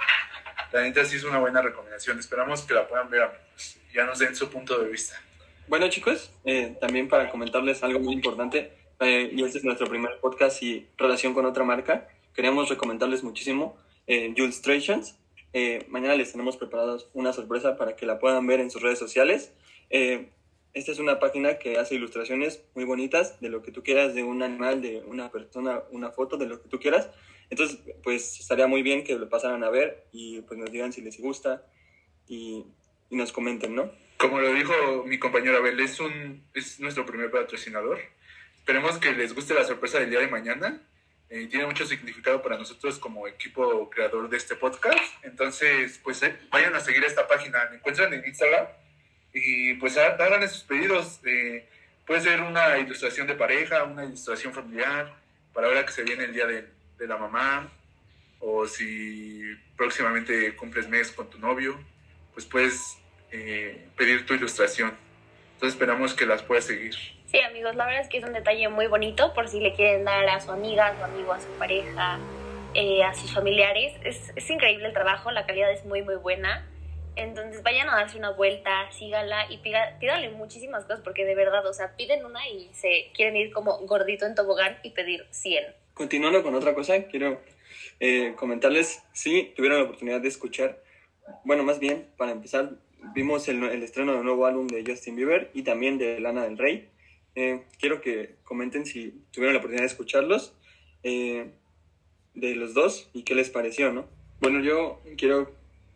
La 0.73 0.83
neta 0.83 1.05
sí 1.05 1.17
es 1.17 1.25
una 1.25 1.39
buena 1.39 1.61
recomendación. 1.61 2.19
Esperamos 2.19 2.63
que 2.63 2.75
la 2.75 2.87
puedan 2.89 3.11
ver, 3.11 3.23
amigos. 3.23 3.79
Ya 3.93 4.05
nos 4.05 4.19
den 4.19 4.35
su 4.35 4.49
punto 4.49 4.79
de 4.79 4.89
vista. 4.89 5.21
Bueno, 5.67 5.89
chicos, 5.89 6.33
eh, 6.45 6.77
también 6.81 7.09
para 7.09 7.29
comentarles 7.31 7.83
algo 7.83 8.01
muy 8.01 8.15
importante, 8.15 8.73
eh, 9.01 9.31
y 9.35 9.43
este 9.43 9.59
es 9.59 9.65
nuestro 9.65 9.89
primer 9.89 10.19
podcast 10.21 10.63
y 10.63 10.87
relación 10.97 11.35
con 11.35 11.47
otra 11.47 11.65
marca, 11.65 12.09
queríamos 12.35 12.69
recomendarles 12.69 13.23
muchísimo 13.23 13.77
eh, 14.07 14.33
Illustrations. 14.37 15.17
Eh, 15.53 15.87
mañana 15.89 16.15
les 16.15 16.33
tenemos 16.33 16.57
preparados 16.57 17.09
una 17.13 17.33
sorpresa 17.33 17.77
para 17.77 17.97
que 17.97 18.07
la 18.07 18.19
puedan 18.19 18.47
ver 18.47 18.61
en 18.61 18.71
sus 18.71 18.83
redes 18.83 18.99
sociales. 18.99 19.53
Eh, 19.91 20.31
esta 20.73 20.93
es 20.93 20.99
una 20.99 21.19
página 21.19 21.59
que 21.59 21.79
hace 21.79 21.97
ilustraciones 21.97 22.63
muy 22.75 22.85
bonitas 22.85 23.41
de 23.41 23.49
lo 23.49 23.63
que 23.63 23.73
tú 23.73 23.83
quieras, 23.83 24.15
de 24.15 24.23
un 24.23 24.43
animal, 24.43 24.83
de 24.83 25.03
una 25.07 25.31
persona, 25.31 25.83
una 25.91 26.11
foto, 26.11 26.37
de 26.37 26.47
lo 26.47 26.63
que 26.63 26.69
tú 26.69 26.79
quieras. 26.79 27.11
Entonces, 27.51 27.81
pues 28.05 28.39
estaría 28.39 28.69
muy 28.69 28.83
bien 28.83 29.03
que 29.03 29.19
lo 29.19 29.29
pasaran 29.29 29.65
a 29.65 29.71
ver 29.71 30.07
y 30.13 30.41
pues 30.43 30.59
nos 30.59 30.71
digan 30.71 30.93
si 30.93 31.03
les 31.03 31.21
gusta 31.21 31.67
y, 32.29 32.65
y 33.11 33.17
nos 33.17 33.33
comenten, 33.33 33.75
¿no? 33.75 33.91
Como 34.17 34.41
lo 34.41 34.53
dijo 34.53 34.73
mi 35.07 35.19
compañero 35.19 35.59
Abel, 35.59 35.81
es, 35.81 35.99
un, 35.99 36.45
es 36.55 36.79
nuestro 36.79 37.05
primer 37.07 37.31
patrocinador. 37.31 37.99
Esperemos 38.61 38.99
que 38.99 39.13
les 39.13 39.35
guste 39.35 39.55
la 39.55 39.65
sorpresa 39.65 39.99
del 39.99 40.11
día 40.11 40.21
de 40.21 40.29
mañana. 40.29 40.81
Eh, 41.29 41.47
tiene 41.47 41.67
mucho 41.67 41.87
significado 41.87 42.43
para 42.43 42.57
nosotros 42.59 42.99
como 42.99 43.27
equipo 43.29 43.89
creador 43.91 44.29
de 44.29 44.37
este 44.37 44.55
podcast. 44.57 44.99
Entonces, 45.23 45.99
pues 46.03 46.23
eh, 46.23 46.37
vayan 46.51 46.75
a 46.75 46.81
seguir 46.81 47.05
esta 47.05 47.27
página. 47.27 47.67
Me 47.71 47.77
encuentran 47.77 48.13
en 48.13 48.25
Instagram 48.25 48.67
y 49.33 49.75
pues 49.75 49.97
ha- 49.97 50.15
hagan 50.17 50.43
esos 50.43 50.63
pedidos. 50.65 51.21
Eh, 51.25 51.69
puede 52.07 52.21
ser 52.21 52.41
una 52.41 52.79
ilustración 52.79 53.27
de 53.27 53.35
pareja, 53.35 53.85
una 53.85 54.05
ilustración 54.05 54.53
familiar, 54.53 55.15
para 55.53 55.67
ahora 55.69 55.85
que 55.87 55.93
se 55.93 56.03
viene 56.03 56.25
el 56.25 56.33
día 56.33 56.47
de, 56.47 56.67
de 56.99 57.07
la 57.07 57.17
mamá, 57.17 57.71
o 58.41 58.67
si 58.67 59.43
próximamente 59.77 60.55
cumples 60.57 60.89
mes 60.89 61.11
con 61.13 61.29
tu 61.31 61.39
novio, 61.39 61.79
pues 62.35 62.47
puedes 62.47 62.97
pedir 63.97 64.27
tu 64.27 64.35
ilustración. 64.35 64.93
Entonces 65.55 65.75
esperamos 65.75 66.15
que 66.15 66.27
las 66.27 66.43
puedas 66.43 66.65
seguir. 66.65 66.95
Sí, 67.31 67.39
amigos, 67.41 67.77
la 67.77 67.87
verdad 67.87 68.03
es 68.03 68.09
que 68.09 68.19
es 68.19 68.25
un 68.25 68.33
detalle 68.33 68.69
muy 68.69 68.89
bonito 68.89 69.33
por 69.35 69.49
si 69.49 69.61
le 69.61 69.73
quieren 69.73 70.05
dar 70.05 70.29
a 70.29 70.41
su 70.41 70.51
amiga, 70.51 70.89
a 70.89 70.97
su 70.99 71.05
amigo, 71.05 71.33
a 71.33 71.41
su 71.41 71.49
pareja, 71.59 72.19
eh, 72.75 73.05
a 73.05 73.15
sus 73.15 73.33
familiares. 73.33 73.93
Es, 74.03 74.33
es 74.35 74.51
increíble 74.51 74.87
el 74.89 74.93
trabajo, 74.93 75.31
la 75.31 75.47
calidad 75.47 75.71
es 75.71 75.85
muy, 75.85 76.03
muy 76.03 76.17
buena. 76.17 76.67
Entonces 77.15 77.63
vayan 77.63 77.89
a 77.89 77.97
darse 77.97 78.19
una 78.19 78.31
vuelta, 78.31 78.91
síganla 78.91 79.47
y 79.49 79.59
pida- 79.59 79.97
pídanle 80.01 80.31
muchísimas 80.31 80.85
cosas 80.85 81.03
porque 81.05 81.25
de 81.25 81.37
verdad, 81.37 81.65
o 81.67 81.73
sea, 81.73 81.95
piden 81.97 82.25
una 82.25 82.49
y 82.49 82.69
se 82.73 83.11
quieren 83.15 83.37
ir 83.37 83.53
como 83.53 83.79
gordito 83.87 84.27
en 84.27 84.35
tobogán 84.35 84.79
y 84.83 84.91
pedir 84.91 85.25
100. 85.31 85.65
Continuando 85.95 86.43
con 86.43 86.55
otra 86.57 86.75
cosa, 86.75 87.05
quiero 87.05 87.41
eh, 88.01 88.35
comentarles 88.37 89.05
si 89.13 89.53
tuvieron 89.57 89.79
la 89.79 89.85
oportunidad 89.85 90.21
de 90.21 90.29
escuchar, 90.29 90.79
bueno, 91.45 91.63
más 91.63 91.79
bien, 91.79 92.09
para 92.17 92.33
empezar, 92.33 92.71
vimos 93.15 93.47
el, 93.49 93.63
el 93.63 93.83
estreno 93.85 94.15
del 94.15 94.25
nuevo 94.25 94.47
álbum 94.47 94.67
de 94.67 94.83
Justin 94.85 95.15
Bieber 95.15 95.51
y 95.55 95.63
también 95.63 95.97
de 95.99 96.19
Lana 96.19 96.43
del 96.45 96.59
Rey. 96.59 96.89
Eh, 97.35 97.65
quiero 97.79 98.01
que 98.01 98.37
comenten 98.45 98.87
si 98.87 99.15
tuvieron 99.31 99.55
la 99.55 99.59
oportunidad 99.59 99.83
de 99.83 99.93
escucharlos, 99.93 100.55
eh, 101.03 101.51
de 102.35 102.55
los 102.55 102.75
dos, 102.75 103.11
y 103.13 103.23
qué 103.23 103.35
les 103.35 103.51
pareció, 103.51 103.93
¿no? 103.93 104.07
Bueno, 104.41 104.61
yo 104.61 105.01
quiero 105.17 105.53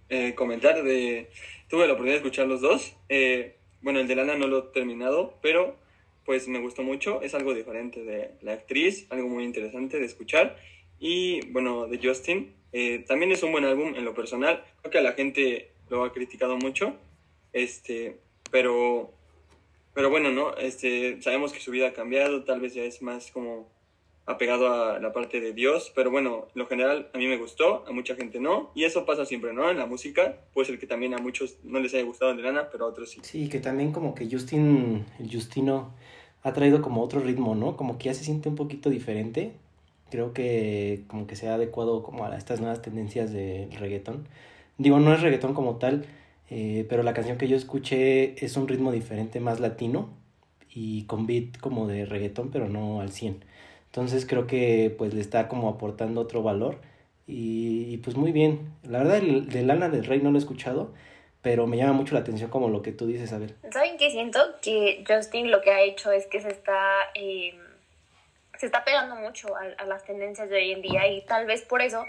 eh, 0.08 0.34
comentar 0.34 0.82
de... 0.82 1.30
Tuve 1.68 1.86
la 1.86 1.94
oportunidad 1.94 2.14
de 2.14 2.18
escuchar 2.18 2.46
los 2.46 2.60
dos. 2.60 2.96
eh, 3.08 3.56
bueno, 3.84 4.00
el 4.00 4.08
de 4.08 4.16
Lana 4.16 4.34
no 4.36 4.46
lo 4.46 4.58
he 4.58 4.72
terminado, 4.72 5.34
pero 5.42 5.76
pues 6.24 6.48
me 6.48 6.58
gustó 6.58 6.82
mucho. 6.82 7.20
Es 7.20 7.34
algo 7.34 7.52
diferente 7.52 8.02
de 8.02 8.30
la 8.40 8.54
actriz, 8.54 9.06
algo 9.10 9.28
muy 9.28 9.44
interesante 9.44 9.98
de 9.98 10.06
escuchar. 10.06 10.56
Y 10.98 11.46
bueno, 11.50 11.86
de 11.86 12.00
Justin, 12.02 12.54
eh, 12.72 13.04
también 13.06 13.30
es 13.30 13.42
un 13.42 13.52
buen 13.52 13.66
álbum 13.66 13.94
en 13.94 14.06
lo 14.06 14.14
personal. 14.14 14.64
Creo 14.80 14.90
que 14.90 14.98
a 14.98 15.02
la 15.02 15.12
gente 15.12 15.72
lo 15.90 16.02
ha 16.02 16.14
criticado 16.14 16.56
mucho, 16.56 16.96
este, 17.52 18.16
pero, 18.50 19.12
pero 19.94 20.10
bueno, 20.10 20.30
¿no? 20.30 20.54
Este, 20.56 21.22
sabemos 21.22 21.52
que 21.52 21.60
su 21.60 21.70
vida 21.70 21.88
ha 21.88 21.92
cambiado, 21.92 22.44
tal 22.44 22.60
vez 22.60 22.74
ya 22.74 22.82
es 22.82 23.00
más 23.00 23.30
como 23.30 23.68
apegado 24.26 24.72
a 24.72 24.98
la 24.98 25.12
parte 25.12 25.40
de 25.40 25.52
Dios, 25.52 25.92
pero 25.94 26.10
bueno, 26.10 26.48
en 26.54 26.58
lo 26.58 26.66
general 26.66 27.10
a 27.12 27.18
mí 27.18 27.26
me 27.26 27.36
gustó, 27.36 27.84
a 27.86 27.92
mucha 27.92 28.14
gente 28.14 28.40
no, 28.40 28.70
y 28.74 28.84
eso 28.84 29.04
pasa 29.04 29.26
siempre, 29.26 29.52
¿no? 29.52 29.70
En 29.70 29.78
la 29.78 29.86
música, 29.86 30.36
puede 30.52 30.66
ser 30.66 30.78
que 30.78 30.86
también 30.86 31.14
a 31.14 31.18
muchos 31.18 31.56
no 31.62 31.78
les 31.80 31.94
haya 31.94 32.04
gustado 32.04 32.34
de 32.34 32.42
Lana, 32.42 32.68
pero 32.70 32.86
a 32.86 32.88
otros 32.88 33.10
sí. 33.10 33.20
Sí, 33.22 33.48
que 33.48 33.60
también 33.60 33.92
como 33.92 34.14
que 34.14 34.28
Justin, 34.30 35.04
el 35.18 35.30
Justino, 35.30 35.92
ha 36.42 36.52
traído 36.52 36.82
como 36.82 37.02
otro 37.02 37.20
ritmo, 37.20 37.54
¿no? 37.54 37.76
Como 37.76 37.98
que 37.98 38.04
ya 38.04 38.14
se 38.14 38.24
siente 38.24 38.48
un 38.48 38.54
poquito 38.56 38.90
diferente. 38.90 39.52
Creo 40.10 40.32
que 40.32 41.02
como 41.08 41.26
que 41.26 41.36
se 41.36 41.48
ha 41.48 41.54
adecuado 41.54 42.02
como 42.02 42.24
a 42.24 42.36
estas 42.36 42.60
nuevas 42.60 42.82
tendencias 42.82 43.32
del 43.32 43.72
reggaetón. 43.72 44.28
Digo, 44.76 45.00
no 45.00 45.14
es 45.14 45.22
reggaetón 45.22 45.54
como 45.54 45.76
tal, 45.76 46.04
eh, 46.50 46.86
pero 46.88 47.02
la 47.02 47.14
canción 47.14 47.38
que 47.38 47.48
yo 47.48 47.56
escuché 47.56 48.44
es 48.44 48.56
un 48.56 48.68
ritmo 48.68 48.92
diferente, 48.92 49.40
más 49.40 49.60
latino 49.60 50.10
y 50.70 51.04
con 51.04 51.26
beat 51.26 51.58
como 51.58 51.86
de 51.86 52.04
reggaetón, 52.04 52.50
pero 52.50 52.68
no 52.68 53.00
al 53.00 53.10
100. 53.10 53.44
Entonces 53.86 54.26
creo 54.26 54.46
que 54.46 54.94
pues 54.96 55.14
le 55.14 55.20
está 55.20 55.48
como 55.48 55.68
aportando 55.68 56.20
otro 56.20 56.42
valor 56.42 56.80
y, 57.26 57.86
y, 57.94 57.96
pues 57.98 58.16
muy 58.16 58.32
bien. 58.32 58.72
La 58.82 58.98
verdad 58.98 59.18
el 59.18 59.48
de 59.48 59.62
Lana 59.62 59.88
del 59.88 60.04
Rey 60.04 60.20
no 60.20 60.30
lo 60.30 60.36
he 60.36 60.40
escuchado, 60.40 60.92
pero 61.42 61.66
me 61.66 61.76
llama 61.76 61.92
mucho 61.92 62.14
la 62.14 62.20
atención 62.20 62.50
como 62.50 62.68
lo 62.68 62.82
que 62.82 62.92
tú 62.92 63.06
dices, 63.06 63.32
a 63.32 63.38
ver. 63.38 63.54
¿Saben 63.70 63.96
qué 63.96 64.10
siento? 64.10 64.40
Que 64.60 65.04
Justin 65.08 65.50
lo 65.50 65.60
que 65.62 65.70
ha 65.70 65.80
hecho 65.82 66.10
es 66.10 66.26
que 66.26 66.40
se 66.40 66.48
está, 66.48 66.98
eh, 67.14 67.54
se 68.58 68.66
está 68.66 68.84
pegando 68.84 69.14
mucho 69.16 69.54
a, 69.54 69.62
a, 69.78 69.86
las 69.86 70.04
tendencias 70.04 70.50
de 70.50 70.56
hoy 70.56 70.72
en 70.72 70.82
día 70.82 71.06
y 71.06 71.24
tal 71.24 71.46
vez 71.46 71.62
por 71.62 71.80
eso 71.80 72.04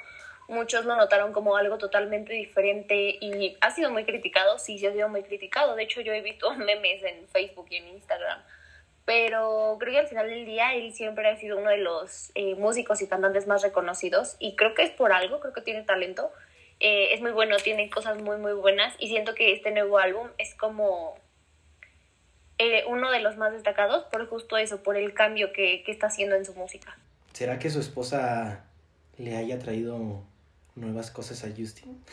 muchos 0.48 0.86
lo 0.86 0.96
notaron 0.96 1.34
como 1.34 1.58
algo 1.58 1.78
totalmente 1.78 2.34
diferente 2.34 3.18
y 3.20 3.58
ha 3.62 3.72
sido 3.72 3.92
muy 3.92 4.06
criticado, 4.06 4.58
sí, 4.60 4.78
sí 4.78 4.86
ha 4.86 4.92
sido 4.92 5.10
muy 5.10 5.24
criticado. 5.24 5.76
De 5.76 5.84
hecho, 5.84 6.02
yo 6.02 6.14
he 6.14 6.22
visto 6.22 6.54
memes 6.56 7.04
en 7.04 7.28
Facebook 7.28 7.68
y 7.70 7.78
en 7.78 7.88
Instagram. 7.90 8.42
Pero 9.06 9.78
creo 9.80 9.94
que 9.94 10.00
al 10.00 10.08
final 10.08 10.30
del 10.30 10.46
día 10.46 10.74
él 10.74 10.94
siempre 10.94 11.30
ha 11.30 11.38
sido 11.38 11.58
uno 11.58 11.70
de 11.70 11.78
los 11.78 12.32
eh, 12.34 12.56
músicos 12.56 13.02
y 13.02 13.08
cantantes 13.08 13.46
más 13.46 13.62
reconocidos 13.62 14.36
y 14.40 14.56
creo 14.56 14.74
que 14.74 14.82
es 14.82 14.90
por 14.90 15.14
algo, 15.14 15.40
creo 15.40 15.54
que 15.54 15.62
tiene 15.62 15.84
talento. 15.84 16.32
Eh, 16.80 17.14
es 17.14 17.22
muy 17.22 17.32
bueno, 17.32 17.56
tiene 17.58 17.90
cosas 17.90 18.20
muy, 18.20 18.38
muy 18.38 18.54
buenas 18.54 18.96
y 18.98 19.08
siento 19.08 19.36
que 19.36 19.54
este 19.54 19.72
nuevo 19.72 20.00
álbum 20.00 20.30
es 20.40 20.56
como 20.56 21.16
eh, 22.58 22.84
uno 22.88 23.12
de 23.12 23.20
los 23.20 23.38
más 23.38 23.54
destacados 23.54 24.06
por 24.06 24.28
justo 24.28 24.58
eso, 24.58 24.82
por 24.82 24.98
el 24.98 25.14
cambio 25.14 25.54
que, 25.54 25.84
que, 25.84 25.92
está 25.92 26.08
haciendo 26.08 26.36
en 26.36 26.44
su 26.44 26.56
música. 26.56 26.98
¿Será 27.32 27.60
que 27.60 27.70
su 27.70 27.80
esposa 27.80 28.66
le 29.18 29.38
haya 29.38 29.60
traído 29.60 30.24
nuevas 30.76 31.12
cosas 31.12 31.44
a 31.44 31.50
Justin? 31.50 32.04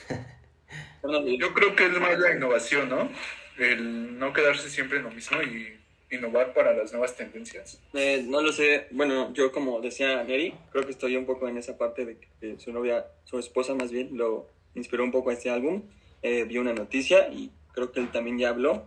Yo 1.39 1.53
creo 1.53 1.77
que 1.77 1.87
es 1.87 2.01
más 2.01 2.19
la 2.19 2.35
innovación, 2.35 2.89
¿no? 2.89 3.11
El 3.59 4.19
no 4.19 4.33
quedarse 4.33 4.71
siempre 4.71 4.99
en 4.99 5.05
lo 5.05 5.11
mismo 5.11 5.43
y 5.43 5.79
innovar 6.15 6.53
para 6.53 6.73
las 6.75 6.93
nuevas 6.93 7.17
tendencias. 7.17 7.81
Eh, 7.95 8.25
no 8.27 8.43
lo 8.43 8.53
sé, 8.53 8.87
bueno, 8.91 9.33
yo 9.33 9.51
como 9.51 9.81
decía 9.81 10.23
Neri, 10.25 10.55
creo 10.71 10.85
que 10.85 10.93
estoy 10.93 11.17
un 11.17 11.27
poco 11.27 11.49
en 11.49 11.57
esa 11.57 11.77
parte 11.77 12.05
de 12.05 12.19
que 12.19 12.59
su 12.59 12.73
novia, 12.73 13.07
su 13.25 13.39
esposa 13.39 13.75
más 13.75 13.91
bien, 13.91 14.17
lo 14.17 14.47
inspiró 14.75 15.05
un 15.05 15.11
poco 15.11 15.31
a 15.31 15.33
este 15.33 15.51
álbum. 15.51 15.83
Eh, 16.23 16.45
vi 16.45 16.59
una 16.59 16.73
noticia 16.73 17.29
y 17.29 17.51
creo 17.73 17.93
que 17.93 18.01
él 18.01 18.11
también 18.11 18.39
ya 18.39 18.51
habló. 18.51 18.87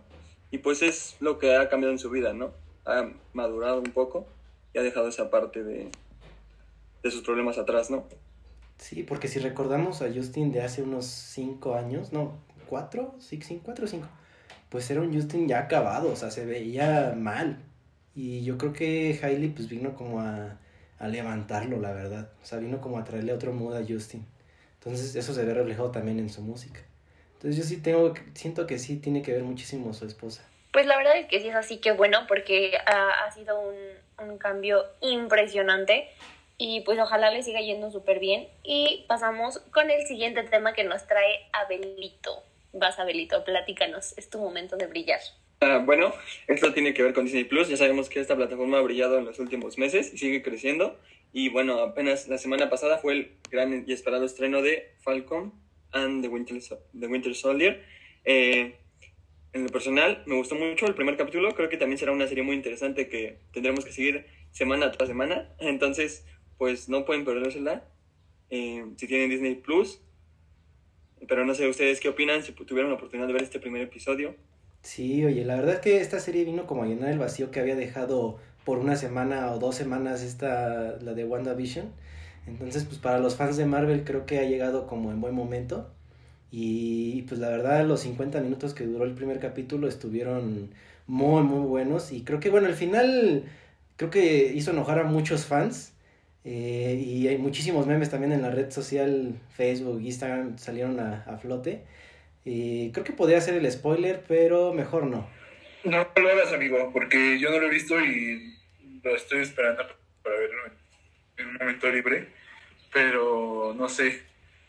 Y 0.50 0.58
pues 0.58 0.82
es 0.82 1.16
lo 1.20 1.38
que 1.38 1.56
ha 1.56 1.68
cambiado 1.68 1.92
en 1.92 1.98
su 1.98 2.08
vida, 2.10 2.32
¿no? 2.32 2.54
Ha 2.84 3.10
madurado 3.32 3.80
un 3.80 3.90
poco 3.92 4.26
y 4.72 4.78
ha 4.78 4.82
dejado 4.82 5.08
esa 5.08 5.30
parte 5.30 5.64
de, 5.64 5.90
de 7.02 7.10
sus 7.10 7.22
problemas 7.22 7.58
atrás, 7.58 7.90
¿no? 7.90 8.08
Sí, 8.78 9.02
porque 9.02 9.28
si 9.28 9.38
recordamos 9.38 10.02
a 10.02 10.12
Justin 10.12 10.52
de 10.52 10.62
hace 10.62 10.82
unos 10.82 11.06
cinco 11.06 11.74
años, 11.74 12.12
no, 12.12 12.38
cuatro, 12.68 13.14
sí, 13.18 13.40
sí, 13.42 13.60
cuatro 13.62 13.86
o 13.86 13.88
cinco, 13.88 14.08
pues 14.68 14.90
era 14.90 15.00
un 15.00 15.14
Justin 15.14 15.48
ya 15.48 15.60
acabado, 15.60 16.12
o 16.12 16.16
sea, 16.16 16.30
se 16.30 16.44
veía 16.44 17.14
mal. 17.16 17.58
Y 18.14 18.44
yo 18.44 18.58
creo 18.58 18.72
que 18.72 19.18
Hailey 19.22 19.50
pues 19.50 19.68
vino 19.68 19.94
como 19.94 20.20
a, 20.20 20.58
a 20.98 21.08
levantarlo, 21.08 21.80
la 21.80 21.92
verdad. 21.92 22.30
O 22.42 22.46
sea, 22.46 22.58
vino 22.58 22.80
como 22.80 22.98
a 22.98 23.04
traerle 23.04 23.32
otro 23.32 23.52
mood 23.52 23.76
a 23.76 23.84
Justin. 23.86 24.26
Entonces 24.78 25.14
eso 25.16 25.34
se 25.34 25.44
ve 25.44 25.52
reflejado 25.52 25.90
también 25.90 26.18
en 26.18 26.30
su 26.30 26.42
música. 26.42 26.80
Entonces 27.34 27.56
yo 27.56 27.64
sí 27.64 27.82
tengo, 27.82 28.14
siento 28.34 28.66
que 28.66 28.78
sí 28.78 28.96
tiene 28.96 29.22
que 29.22 29.32
ver 29.32 29.42
muchísimo 29.42 29.92
su 29.92 30.06
esposa. 30.06 30.42
Pues 30.72 30.86
la 30.86 30.96
verdad 30.96 31.16
es 31.18 31.26
que 31.26 31.40
sí 31.40 31.48
es 31.48 31.54
así 31.54 31.78
que 31.78 31.92
bueno, 31.92 32.20
porque 32.28 32.72
ha, 32.86 33.24
ha 33.24 33.30
sido 33.30 33.58
un, 33.60 33.74
un, 34.26 34.38
cambio 34.38 34.84
impresionante 35.00 36.08
y 36.58 36.80
pues 36.82 36.98
ojalá 36.98 37.30
le 37.30 37.42
siga 37.42 37.60
yendo 37.60 37.90
súper 37.90 38.18
bien. 38.18 38.48
Y 38.62 39.04
pasamos 39.08 39.58
con 39.72 39.90
el 39.90 40.06
siguiente 40.06 40.42
tema 40.44 40.72
que 40.72 40.84
nos 40.84 41.06
trae 41.06 41.48
Abelito. 41.52 42.42
Vas 42.72 42.98
Abelito, 42.98 43.44
platícanos, 43.44 44.16
es 44.18 44.30
tu 44.30 44.38
momento 44.38 44.76
de 44.76 44.86
brillar. 44.86 45.20
Uh, 45.62 45.84
bueno, 45.84 46.12
esto 46.48 46.72
tiene 46.74 46.92
que 46.92 47.02
ver 47.02 47.14
con 47.14 47.24
Disney 47.24 47.44
Plus. 47.44 47.68
Ya 47.68 47.76
sabemos 47.76 48.08
que 48.08 48.20
esta 48.20 48.36
plataforma 48.36 48.78
ha 48.78 48.82
brillado 48.82 49.18
en 49.18 49.24
los 49.24 49.38
últimos 49.38 49.78
meses 49.78 50.12
y 50.12 50.18
sigue 50.18 50.42
creciendo. 50.42 50.98
Y 51.32 51.48
bueno, 51.48 51.80
apenas 51.80 52.28
la 52.28 52.38
semana 52.38 52.70
pasada 52.70 52.98
fue 52.98 53.12
el 53.12 53.32
gran 53.50 53.84
y 53.86 53.92
esperado 53.92 54.24
estreno 54.24 54.62
de 54.62 54.94
Falcon 55.00 55.52
and 55.92 56.22
the 56.22 56.28
Winter, 56.28 56.58
the 56.98 57.06
Winter 57.06 57.34
Soldier. 57.34 57.82
Eh, 58.24 58.76
en 59.52 59.64
lo 59.64 59.70
personal, 59.70 60.22
me 60.26 60.36
gustó 60.36 60.54
mucho 60.54 60.86
el 60.86 60.94
primer 60.94 61.16
capítulo. 61.16 61.54
Creo 61.54 61.68
que 61.70 61.78
también 61.78 61.98
será 61.98 62.12
una 62.12 62.26
serie 62.26 62.42
muy 62.42 62.56
interesante 62.56 63.08
que 63.08 63.38
tendremos 63.52 63.84
que 63.84 63.92
seguir 63.92 64.26
semana 64.52 64.92
tras 64.92 65.08
semana. 65.08 65.48
Entonces, 65.58 66.26
pues 66.58 66.88
no 66.88 67.04
pueden 67.04 67.24
perdérsela 67.24 67.84
eh, 68.50 68.84
si 68.96 69.06
tienen 69.06 69.30
Disney 69.30 69.56
Plus. 69.56 70.00
Pero 71.28 71.44
no 71.44 71.54
sé 71.54 71.68
ustedes 71.68 72.00
qué 72.00 72.08
opinan, 72.08 72.42
si 72.42 72.52
tuvieron 72.52 72.90
la 72.90 72.96
oportunidad 72.96 73.26
de 73.26 73.32
ver 73.32 73.42
este 73.42 73.58
primer 73.58 73.82
episodio. 73.82 74.34
Sí, 74.82 75.24
oye, 75.24 75.44
la 75.44 75.56
verdad 75.56 75.74
es 75.74 75.80
que 75.80 76.00
esta 76.00 76.20
serie 76.20 76.44
vino 76.44 76.66
como 76.66 76.84
a 76.84 76.86
llenar 76.86 77.10
el 77.10 77.18
vacío 77.18 77.50
que 77.50 77.58
había 77.58 77.74
dejado 77.74 78.38
por 78.64 78.78
una 78.78 78.96
semana 78.96 79.52
o 79.52 79.58
dos 79.58 79.74
semanas 79.74 80.22
esta, 80.22 80.96
la 81.00 81.14
de 81.14 81.24
WandaVision. 81.24 81.90
Entonces, 82.46 82.84
pues 82.84 82.98
para 82.98 83.18
los 83.18 83.36
fans 83.36 83.56
de 83.56 83.66
Marvel 83.66 84.04
creo 84.04 84.26
que 84.26 84.38
ha 84.38 84.44
llegado 84.44 84.86
como 84.86 85.10
en 85.10 85.20
buen 85.20 85.34
momento. 85.34 85.90
Y 86.50 87.22
pues 87.22 87.40
la 87.40 87.48
verdad 87.48 87.84
los 87.86 88.00
50 88.00 88.40
minutos 88.40 88.74
que 88.74 88.86
duró 88.86 89.04
el 89.04 89.14
primer 89.14 89.40
capítulo 89.40 89.88
estuvieron 89.88 90.70
muy, 91.06 91.42
muy 91.42 91.66
buenos. 91.66 92.12
Y 92.12 92.22
creo 92.22 92.40
que 92.40 92.50
bueno, 92.50 92.68
al 92.68 92.74
final 92.74 93.44
creo 93.96 94.10
que 94.10 94.52
hizo 94.54 94.70
enojar 94.70 95.00
a 95.00 95.04
muchos 95.04 95.46
fans. 95.46 95.94
Eh, 96.48 97.02
y 97.04 97.26
hay 97.26 97.38
muchísimos 97.38 97.88
memes 97.88 98.08
también 98.08 98.30
en 98.30 98.40
la 98.40 98.52
red 98.52 98.70
social, 98.70 99.34
Facebook, 99.56 100.00
Instagram 100.00 100.58
salieron 100.58 101.00
a, 101.00 101.24
a 101.26 101.38
flote. 101.38 101.82
Y 102.44 102.92
creo 102.92 103.04
que 103.04 103.12
podría 103.12 103.40
ser 103.40 103.54
el 103.54 103.70
spoiler, 103.72 104.22
pero 104.28 104.72
mejor 104.72 105.06
no. 105.06 105.28
No 105.82 106.08
lo 106.14 106.28
hagas, 106.30 106.52
amigo, 106.52 106.90
porque 106.92 107.40
yo 107.40 107.50
no 107.50 107.58
lo 107.58 107.66
he 107.66 107.70
visto 107.70 107.98
y 108.00 108.56
lo 109.02 109.16
estoy 109.16 109.40
esperando 109.40 109.84
para 110.22 110.36
verlo 110.36 110.62
en, 111.38 111.48
un 111.48 111.54
momento 111.54 111.88
libre. 111.90 112.28
Pero 112.92 113.74
no 113.76 113.88
sé, 113.88 114.22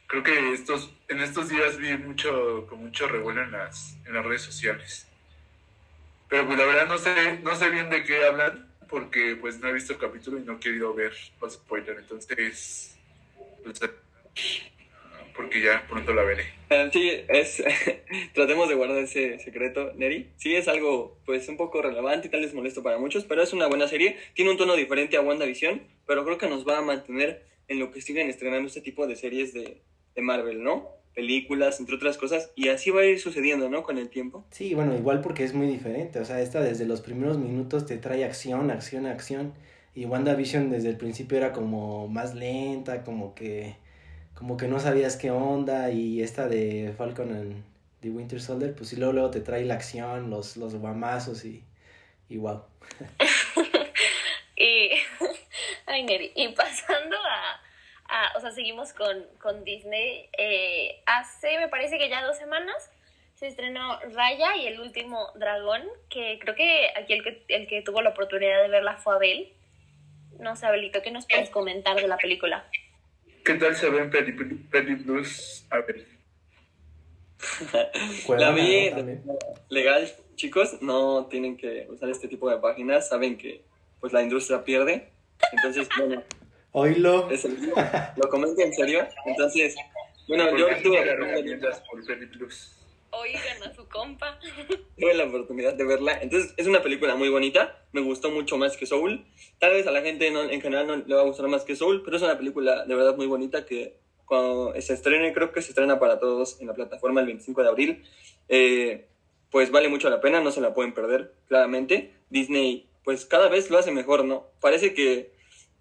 creo 0.07 0.23
que 0.23 0.53
estos 0.53 0.91
en 1.09 1.21
estos 1.21 1.47
días 1.47 1.77
vi 1.77 1.95
mucho 1.95 2.65
con 2.67 2.79
mucho 2.79 3.07
revuelo 3.07 3.43
en 3.43 3.51
las 3.51 3.95
en 4.07 4.15
las 4.15 4.25
redes 4.25 4.41
sociales. 4.41 5.07
Pero 6.27 6.47
pues 6.47 6.57
la 6.57 6.65
verdad 6.65 6.87
no 6.87 6.97
sé 6.97 7.39
no 7.43 7.55
sé 7.55 7.69
bien 7.69 7.91
de 7.91 8.03
qué 8.03 8.25
hablan 8.25 8.66
porque 8.89 9.37
pues 9.39 9.59
no 9.59 9.67
he 9.67 9.73
visto 9.73 9.93
el 9.93 9.99
capítulo 9.99 10.37
y 10.37 10.43
no 10.43 10.53
he 10.53 10.59
querido 10.59 10.93
ver 10.93 11.13
los 11.41 11.53
spoilers, 11.53 11.99
entonces 11.99 12.97
pues, 13.63 13.79
porque 15.35 15.61
ya 15.61 15.85
pronto 15.87 16.13
la 16.13 16.23
veré. 16.23 16.45
Eh, 16.69 16.89
sí, 16.91 17.11
es 17.27 17.63
tratemos 18.33 18.67
de 18.67 18.75
guardar 18.75 18.97
ese 18.97 19.39
secreto, 19.39 19.93
Neri. 19.95 20.31
Sí 20.37 20.55
es 20.55 20.67
algo 20.67 21.17
pues 21.25 21.47
un 21.47 21.57
poco 21.57 21.81
relevante 21.81 22.27
y 22.27 22.31
tal 22.31 22.41
vez 22.41 22.53
molesto 22.53 22.83
para 22.83 22.97
muchos, 22.97 23.23
pero 23.23 23.43
es 23.43 23.53
una 23.53 23.67
buena 23.67 23.87
serie. 23.87 24.17
Tiene 24.33 24.51
un 24.51 24.57
tono 24.57 24.75
diferente 24.75 25.15
a 25.15 25.21
WandaVision, 25.21 25.81
pero 26.05 26.25
creo 26.25 26.37
que 26.37 26.49
nos 26.49 26.67
va 26.67 26.79
a 26.79 26.81
mantener 26.81 27.45
en 27.67 27.79
lo 27.79 27.91
que 27.91 28.01
siguen 28.01 28.29
estrenando 28.29 28.67
este 28.67 28.81
tipo 28.81 29.05
de 29.07 29.15
series 29.15 29.53
de, 29.53 29.77
de 30.15 30.21
Marvel, 30.21 30.63
¿no? 30.63 30.89
Películas, 31.17 31.79
entre 31.79 31.95
otras 31.95 32.15
cosas, 32.15 32.51
y 32.55 32.69
así 32.69 32.91
va 32.91 33.01
a 33.01 33.05
ir 33.05 33.19
sucediendo, 33.19 33.69
¿no? 33.69 33.81
Con 33.81 33.97
el 33.97 34.07
tiempo. 34.07 34.45
Sí, 34.51 34.75
bueno, 34.75 34.95
igual 34.95 35.21
porque 35.21 35.43
es 35.43 35.55
muy 35.55 35.65
diferente, 35.65 36.19
o 36.19 36.25
sea, 36.25 36.41
esta 36.41 36.61
desde 36.61 36.85
los 36.85 37.01
primeros 37.01 37.39
minutos 37.39 37.87
te 37.87 37.97
trae 37.97 38.23
acción, 38.23 38.69
acción, 38.69 39.07
acción, 39.07 39.55
y 39.95 40.05
WandaVision 40.05 40.69
desde 40.69 40.89
el 40.89 40.97
principio 40.97 41.39
era 41.39 41.53
como 41.53 42.07
más 42.07 42.35
lenta, 42.35 43.03
como 43.03 43.33
que, 43.33 43.77
como 44.35 44.57
que 44.57 44.67
no 44.67 44.79
sabías 44.79 45.17
qué 45.17 45.31
onda, 45.31 45.89
y 45.89 46.21
esta 46.21 46.47
de 46.47 46.93
Falcon 46.95 47.31
and 47.31 47.63
the 48.01 48.11
Winter 48.11 48.39
Soldier, 48.39 48.75
pues 48.75 48.89
sí, 48.89 48.95
luego, 48.95 49.13
luego 49.13 49.31
te 49.31 49.41
trae 49.41 49.65
la 49.65 49.73
acción, 49.73 50.29
los, 50.29 50.55
los 50.55 50.75
guamazos 50.75 51.45
y, 51.45 51.63
y 52.29 52.37
wow. 52.37 52.61
y, 54.55 54.91
ay, 55.87 56.03
Neri, 56.03 56.31
y 56.35 56.49
pasando 56.49 57.15
a 57.15 57.66
Ah, 58.09 58.33
o 58.35 58.39
sea, 58.39 58.51
seguimos 58.51 58.93
con, 58.93 59.25
con 59.39 59.63
Disney. 59.63 60.29
Eh, 60.37 61.01
hace, 61.05 61.57
me 61.57 61.67
parece 61.67 61.97
que 61.97 62.09
ya 62.09 62.25
dos 62.25 62.37
semanas, 62.37 62.89
se 63.35 63.47
estrenó 63.47 63.99
Raya 64.13 64.55
y 64.57 64.67
el 64.67 64.79
último 64.79 65.31
dragón, 65.35 65.83
que 66.09 66.39
creo 66.39 66.55
que 66.55 66.89
aquí 66.95 67.13
el 67.13 67.23
que, 67.23 67.43
el 67.49 67.67
que 67.67 67.81
tuvo 67.81 68.01
la 68.01 68.09
oportunidad 68.09 68.63
de 68.63 68.69
verla 68.69 68.97
fue 68.97 69.15
Abel. 69.15 69.53
No 70.39 70.55
sé, 70.55 70.65
Abelito, 70.65 71.01
¿qué 71.01 71.11
nos 71.11 71.25
puedes 71.27 71.49
comentar 71.49 71.95
de 71.95 72.07
la 72.07 72.17
película? 72.17 72.65
¿Qué 73.43 73.53
tal 73.55 73.75
se 73.75 73.89
ve 73.89 73.99
en 73.99 74.09
Peli, 74.09 74.95
Blues, 74.95 75.65
Abel? 75.69 76.05
la 78.37 78.51
vi 78.51 78.91
legal, 79.69 80.11
chicos, 80.35 80.81
no 80.81 81.27
tienen 81.27 81.57
que 81.57 81.85
usar 81.89 82.09
este 82.09 82.27
tipo 82.27 82.49
de 82.49 82.57
páginas, 82.57 83.09
saben 83.09 83.37
que 83.37 83.61
pues 83.99 84.13
la 84.13 84.23
industria 84.23 84.63
pierde. 84.63 85.09
Entonces, 85.51 85.87
bueno, 85.97 86.23
Oílo. 86.71 87.29
¿Lo 88.15 88.29
comento 88.29 88.61
en 88.61 88.73
serio? 88.73 89.07
Entonces, 89.25 89.75
bueno, 90.27 90.55
yo 90.57 90.67
tuve 90.83 90.99
Oigan 93.09 93.63
a 93.63 93.73
su 93.73 93.87
compa. 93.87 94.37
Tuve 94.97 95.13
la 95.13 95.25
oportunidad 95.25 95.73
de 95.73 95.85
verla. 95.85 96.19
Entonces, 96.21 96.53
es 96.57 96.67
una 96.67 96.83
película 96.83 97.15
muy 97.15 97.29
bonita. 97.29 97.81
Me 97.93 98.01
gustó 98.01 98.29
mucho 98.29 98.57
más 98.57 98.75
que 98.75 98.85
Soul. 98.85 99.25
Tal 99.59 99.71
vez 99.71 99.87
a 99.87 99.91
la 99.91 100.01
gente 100.01 100.29
no, 100.29 100.43
en 100.43 100.61
general 100.61 100.87
no 100.87 100.97
le 100.97 101.15
va 101.15 101.21
a 101.21 101.25
gustar 101.25 101.47
más 101.47 101.63
que 101.63 101.75
Soul, 101.75 102.03
pero 102.03 102.17
es 102.17 102.23
una 102.23 102.37
película 102.37 102.85
de 102.85 102.95
verdad 102.95 103.15
muy 103.15 103.25
bonita 103.25 103.65
que 103.65 103.97
cuando 104.25 104.73
se 104.81 104.93
estrene, 104.93 105.33
creo 105.33 105.51
que 105.53 105.61
se 105.61 105.69
estrena 105.69 105.99
para 105.99 106.19
todos 106.19 106.59
en 106.59 106.67
la 106.67 106.73
plataforma 106.73 107.21
el 107.21 107.27
25 107.27 107.63
de 107.63 107.69
abril. 107.69 108.03
Eh, 108.49 109.07
pues 109.49 109.71
vale 109.71 109.87
mucho 109.87 110.09
la 110.09 110.19
pena, 110.19 110.41
no 110.41 110.51
se 110.51 110.61
la 110.61 110.73
pueden 110.73 110.93
perder, 110.93 111.33
claramente. 111.47 112.13
Disney, 112.29 112.89
pues 113.05 113.25
cada 113.25 113.47
vez 113.47 113.69
lo 113.69 113.77
hace 113.77 113.91
mejor, 113.91 114.25
¿no? 114.25 114.47
Parece 114.59 114.93
que 114.93 115.31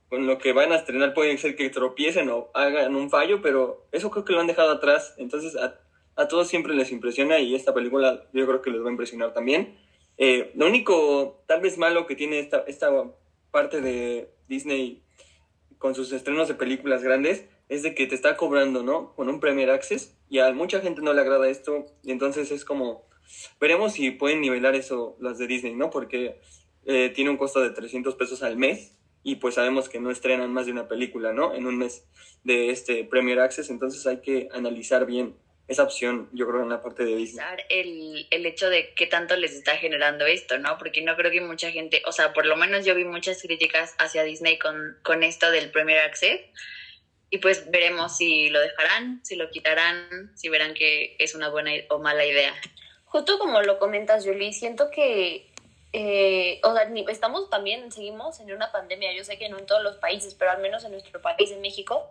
con 0.08 0.26
lo 0.26 0.38
que 0.38 0.52
van 0.52 0.72
a 0.72 0.76
estrenar 0.76 1.14
puede 1.14 1.36
ser 1.38 1.56
que 1.56 1.68
tropiecen 1.70 2.28
o 2.30 2.50
hagan 2.54 2.94
un 2.94 3.10
fallo, 3.10 3.42
pero 3.42 3.86
eso 3.92 4.10
creo 4.10 4.24
que 4.24 4.32
lo 4.32 4.40
han 4.40 4.46
dejado 4.46 4.70
atrás. 4.70 5.14
Entonces 5.18 5.56
a, 5.56 6.28
todos 6.28 6.48
siempre 6.48 6.74
les 6.74 6.92
impresiona 6.92 7.38
y 7.40 7.54
esta 7.54 7.74
película 7.74 8.26
yo 8.32 8.46
creo 8.46 8.62
que 8.62 8.70
les 8.70 8.82
va 8.82 8.88
a 8.88 8.92
impresionar 8.92 9.34
también. 9.34 9.76
Eh, 10.18 10.52
lo 10.54 10.66
único 10.66 11.42
tal 11.46 11.60
vez 11.60 11.76
malo 11.76 12.06
que 12.06 12.16
tiene 12.16 12.38
esta, 12.38 12.58
esta 12.66 12.90
parte 13.50 13.80
de 13.80 14.30
Disney 14.48 15.02
con 15.78 15.94
sus 15.94 16.12
estrenos 16.12 16.48
de 16.48 16.54
películas 16.54 17.02
grandes 17.02 17.44
es 17.68 17.82
de 17.82 17.94
que 17.94 18.06
te 18.06 18.14
está 18.14 18.36
cobrando, 18.36 18.82
¿no? 18.82 19.14
Con 19.14 19.28
un 19.28 19.40
Premier 19.40 19.70
Access 19.70 20.16
y 20.28 20.38
a 20.38 20.52
mucha 20.52 20.80
gente 20.80 21.02
no 21.02 21.12
le 21.12 21.20
agrada 21.20 21.48
esto 21.48 21.86
y 22.02 22.12
entonces 22.12 22.50
es 22.50 22.64
como, 22.64 23.06
veremos 23.60 23.92
si 23.92 24.10
pueden 24.12 24.40
nivelar 24.40 24.74
eso 24.74 25.16
las 25.20 25.36
de 25.36 25.46
Disney, 25.46 25.74
¿no? 25.74 25.90
Porque 25.90 26.40
eh, 26.86 27.10
tiene 27.14 27.30
un 27.30 27.36
costo 27.36 27.60
de 27.60 27.70
300 27.70 28.14
pesos 28.14 28.42
al 28.42 28.56
mes 28.56 28.96
y 29.26 29.34
pues 29.36 29.56
sabemos 29.56 29.88
que 29.88 29.98
no 29.98 30.12
estrenan 30.12 30.52
más 30.52 30.66
de 30.66 30.72
una 30.72 30.86
película, 30.86 31.32
¿no? 31.32 31.52
En 31.52 31.66
un 31.66 31.76
mes 31.76 32.04
de 32.44 32.70
este 32.70 33.02
Premier 33.02 33.40
Access, 33.40 33.70
entonces 33.70 34.06
hay 34.06 34.20
que 34.20 34.48
analizar 34.52 35.04
bien 35.04 35.34
esa 35.66 35.82
opción, 35.82 36.30
yo 36.32 36.46
creo, 36.46 36.62
en 36.62 36.68
la 36.68 36.80
parte 36.80 37.04
de 37.04 37.16
Disney. 37.16 37.44
El, 37.68 38.28
el 38.30 38.46
hecho 38.46 38.70
de 38.70 38.94
qué 38.94 39.08
tanto 39.08 39.34
les 39.34 39.52
está 39.54 39.78
generando 39.78 40.26
esto, 40.26 40.58
¿no? 40.58 40.78
Porque 40.78 41.02
no 41.02 41.16
creo 41.16 41.32
que 41.32 41.40
mucha 41.40 41.72
gente, 41.72 42.02
o 42.06 42.12
sea, 42.12 42.32
por 42.32 42.46
lo 42.46 42.56
menos 42.56 42.86
yo 42.86 42.94
vi 42.94 43.04
muchas 43.04 43.42
críticas 43.42 43.96
hacia 43.98 44.22
Disney 44.22 44.60
con, 44.60 44.96
con 45.02 45.24
esto 45.24 45.50
del 45.50 45.72
Premier 45.72 45.98
Access. 45.98 46.42
Y 47.28 47.38
pues 47.38 47.68
veremos 47.68 48.16
si 48.16 48.48
lo 48.50 48.60
dejarán, 48.60 49.24
si 49.24 49.34
lo 49.34 49.50
quitarán, 49.50 50.30
si 50.36 50.48
verán 50.48 50.72
que 50.72 51.16
es 51.18 51.34
una 51.34 51.48
buena 51.48 51.72
o 51.90 51.98
mala 51.98 52.24
idea. 52.24 52.54
Justo 53.06 53.40
como 53.40 53.60
lo 53.62 53.80
comentas, 53.80 54.24
Julie, 54.24 54.52
siento 54.52 54.88
que 54.92 55.50
eh, 55.92 56.60
o 56.62 56.72
sea, 56.74 56.88
estamos 57.08 57.48
también, 57.50 57.90
seguimos 57.92 58.40
en 58.40 58.52
una 58.52 58.72
pandemia, 58.72 59.12
yo 59.14 59.24
sé 59.24 59.38
que 59.38 59.48
no 59.48 59.58
en 59.58 59.66
todos 59.66 59.82
los 59.82 59.96
países, 59.96 60.34
pero 60.34 60.50
al 60.50 60.60
menos 60.60 60.84
en 60.84 60.92
nuestro 60.92 61.20
país, 61.22 61.50
en 61.50 61.60
México, 61.60 62.08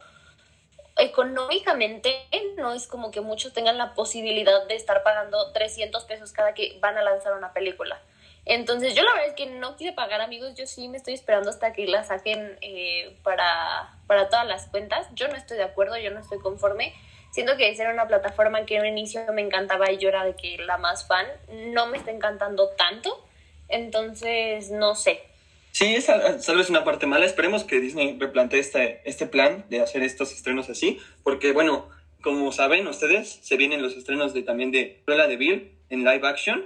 económicamente 0.97 2.25
no 2.57 2.73
es 2.73 2.87
como 2.87 3.11
que 3.11 3.21
muchos 3.21 3.53
tengan 3.53 3.77
la 3.77 3.93
posibilidad 3.93 4.65
de 4.65 4.75
estar 4.75 5.03
pagando 5.03 5.51
300 5.51 6.03
pesos 6.05 6.31
cada 6.31 6.53
que 6.53 6.77
van 6.79 6.97
a 6.97 7.03
lanzar 7.03 7.33
una 7.33 7.53
película. 7.53 8.01
Entonces 8.45 8.93
yo 8.93 9.03
la 9.03 9.11
verdad 9.11 9.29
es 9.29 9.33
que 9.33 9.47
no 9.47 9.75
quise 9.75 9.91
pagar 9.91 10.21
amigos, 10.21 10.53
yo 10.55 10.67
sí 10.67 10.87
me 10.87 10.97
estoy 10.97 11.15
esperando 11.15 11.49
hasta 11.49 11.73
que 11.73 11.87
la 11.87 12.03
saquen 12.03 12.57
eh, 12.61 13.17
para, 13.23 13.97
para 14.07 14.29
todas 14.29 14.45
las 14.45 14.67
cuentas. 14.67 15.07
Yo 15.13 15.27
no 15.27 15.35
estoy 15.35 15.57
de 15.57 15.63
acuerdo, 15.63 15.97
yo 15.97 16.11
no 16.11 16.19
estoy 16.19 16.37
conforme. 16.39 16.93
Siento 17.31 17.57
que 17.57 17.75
ser 17.75 17.91
una 17.91 18.07
plataforma 18.07 18.65
que 18.65 18.75
en 18.75 18.81
un 18.81 18.87
inicio 18.87 19.21
me 19.33 19.41
encantaba 19.41 19.91
y 19.91 19.97
yo 19.97 20.09
era 20.09 20.23
de 20.23 20.35
que 20.35 20.57
la 20.59 20.77
más 20.77 21.07
fan, 21.07 21.25
no 21.73 21.87
me 21.87 21.97
está 21.97 22.11
encantando 22.11 22.69
tanto. 22.77 23.25
Entonces, 23.69 24.71
no 24.71 24.95
sé. 24.95 25.19
Sí, 25.71 25.93
esa 25.95 26.39
tal 26.39 26.57
vez 26.57 26.69
una 26.69 26.83
parte 26.83 27.05
mala. 27.05 27.25
Esperemos 27.25 27.63
que 27.63 27.79
Disney 27.79 28.17
replantee 28.17 28.59
este, 28.59 29.01
este 29.03 29.25
plan 29.25 29.65
de 29.69 29.81
hacer 29.81 30.03
estos 30.03 30.31
estrenos 30.31 30.69
así, 30.69 30.99
porque 31.23 31.51
bueno, 31.51 31.89
como 32.21 32.51
saben 32.51 32.87
ustedes, 32.87 33.39
se 33.41 33.57
vienen 33.57 33.81
los 33.81 33.95
estrenos 33.97 34.33
de 34.33 34.43
también 34.43 34.71
de 34.71 35.01
Cruella 35.05 35.27
de 35.27 35.35
Bill 35.35 35.71
en 35.89 35.99
live 35.99 36.27
action 36.27 36.63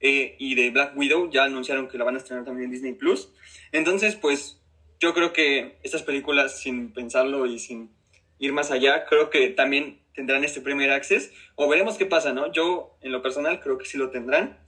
eh, 0.00 0.36
y 0.38 0.54
de 0.54 0.70
Black 0.70 0.96
Widow, 0.96 1.30
ya 1.30 1.44
anunciaron 1.44 1.88
que 1.88 1.98
la 1.98 2.04
van 2.04 2.14
a 2.14 2.18
estrenar 2.18 2.44
también 2.44 2.66
en 2.66 2.72
Disney 2.72 2.94
Plus. 2.94 3.28
Entonces, 3.72 4.16
pues 4.16 4.58
yo 5.00 5.14
creo 5.14 5.32
que 5.32 5.78
estas 5.82 6.02
películas, 6.02 6.58
sin 6.58 6.92
pensarlo 6.92 7.46
y 7.46 7.58
sin 7.58 7.90
ir 8.38 8.52
más 8.52 8.70
allá, 8.70 9.04
creo 9.04 9.30
que 9.30 9.48
también 9.48 10.00
tendrán 10.14 10.44
este 10.44 10.60
primer 10.60 10.90
access, 10.90 11.32
o 11.54 11.68
veremos 11.68 11.96
qué 11.96 12.06
pasa, 12.06 12.32
¿no? 12.32 12.50
Yo, 12.52 12.96
en 13.02 13.12
lo 13.12 13.22
personal, 13.22 13.60
creo 13.60 13.78
que 13.78 13.86
sí 13.86 13.98
lo 13.98 14.10
tendrán. 14.10 14.58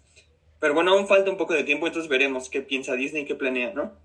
Pero 0.60 0.74
bueno, 0.74 0.92
aún 0.92 1.08
falta 1.08 1.30
un 1.30 1.38
poco 1.38 1.54
de 1.54 1.64
tiempo, 1.64 1.86
entonces 1.86 2.08
veremos 2.08 2.50
qué 2.50 2.60
piensa 2.60 2.94
Disney 2.94 3.24
qué 3.24 3.34
planea, 3.34 3.72
¿no? 3.72 3.96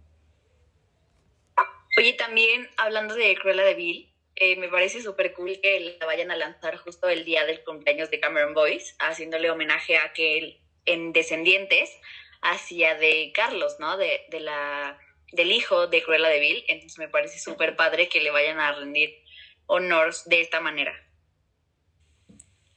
Oye, 1.97 2.13
también 2.13 2.69
hablando 2.77 3.13
de 3.15 3.35
Cruella 3.35 3.63
de 3.63 3.75
Vil, 3.75 4.11
eh, 4.35 4.57
me 4.57 4.67
parece 4.67 5.01
súper 5.01 5.33
cool 5.33 5.59
que 5.61 5.97
la 5.99 6.05
vayan 6.05 6.31
a 6.31 6.35
lanzar 6.35 6.77
justo 6.77 7.07
el 7.07 7.23
día 7.23 7.45
del 7.45 7.63
cumpleaños 7.63 8.09
de 8.09 8.19
Cameron 8.19 8.53
Boyce, 8.53 8.95
haciéndole 8.99 9.49
homenaje 9.49 9.97
a 9.97 10.11
que 10.11 10.37
él 10.37 10.59
en 10.85 11.13
Descendientes 11.13 11.89
hacía 12.41 12.95
de 12.95 13.31
Carlos, 13.33 13.77
¿no? 13.79 13.97
De, 13.97 14.25
de 14.29 14.41
la, 14.41 14.99
del 15.31 15.51
hijo 15.51 15.87
de 15.87 16.03
Cruella 16.03 16.27
de 16.27 16.39
Vil. 16.39 16.65
Entonces 16.67 16.99
me 16.99 17.07
parece 17.07 17.39
súper 17.39 17.75
padre 17.75 18.09
que 18.09 18.21
le 18.21 18.31
vayan 18.31 18.59
a 18.59 18.73
rendir 18.73 19.15
honores 19.67 20.23
de 20.25 20.41
esta 20.41 20.59
manera. 20.59 20.93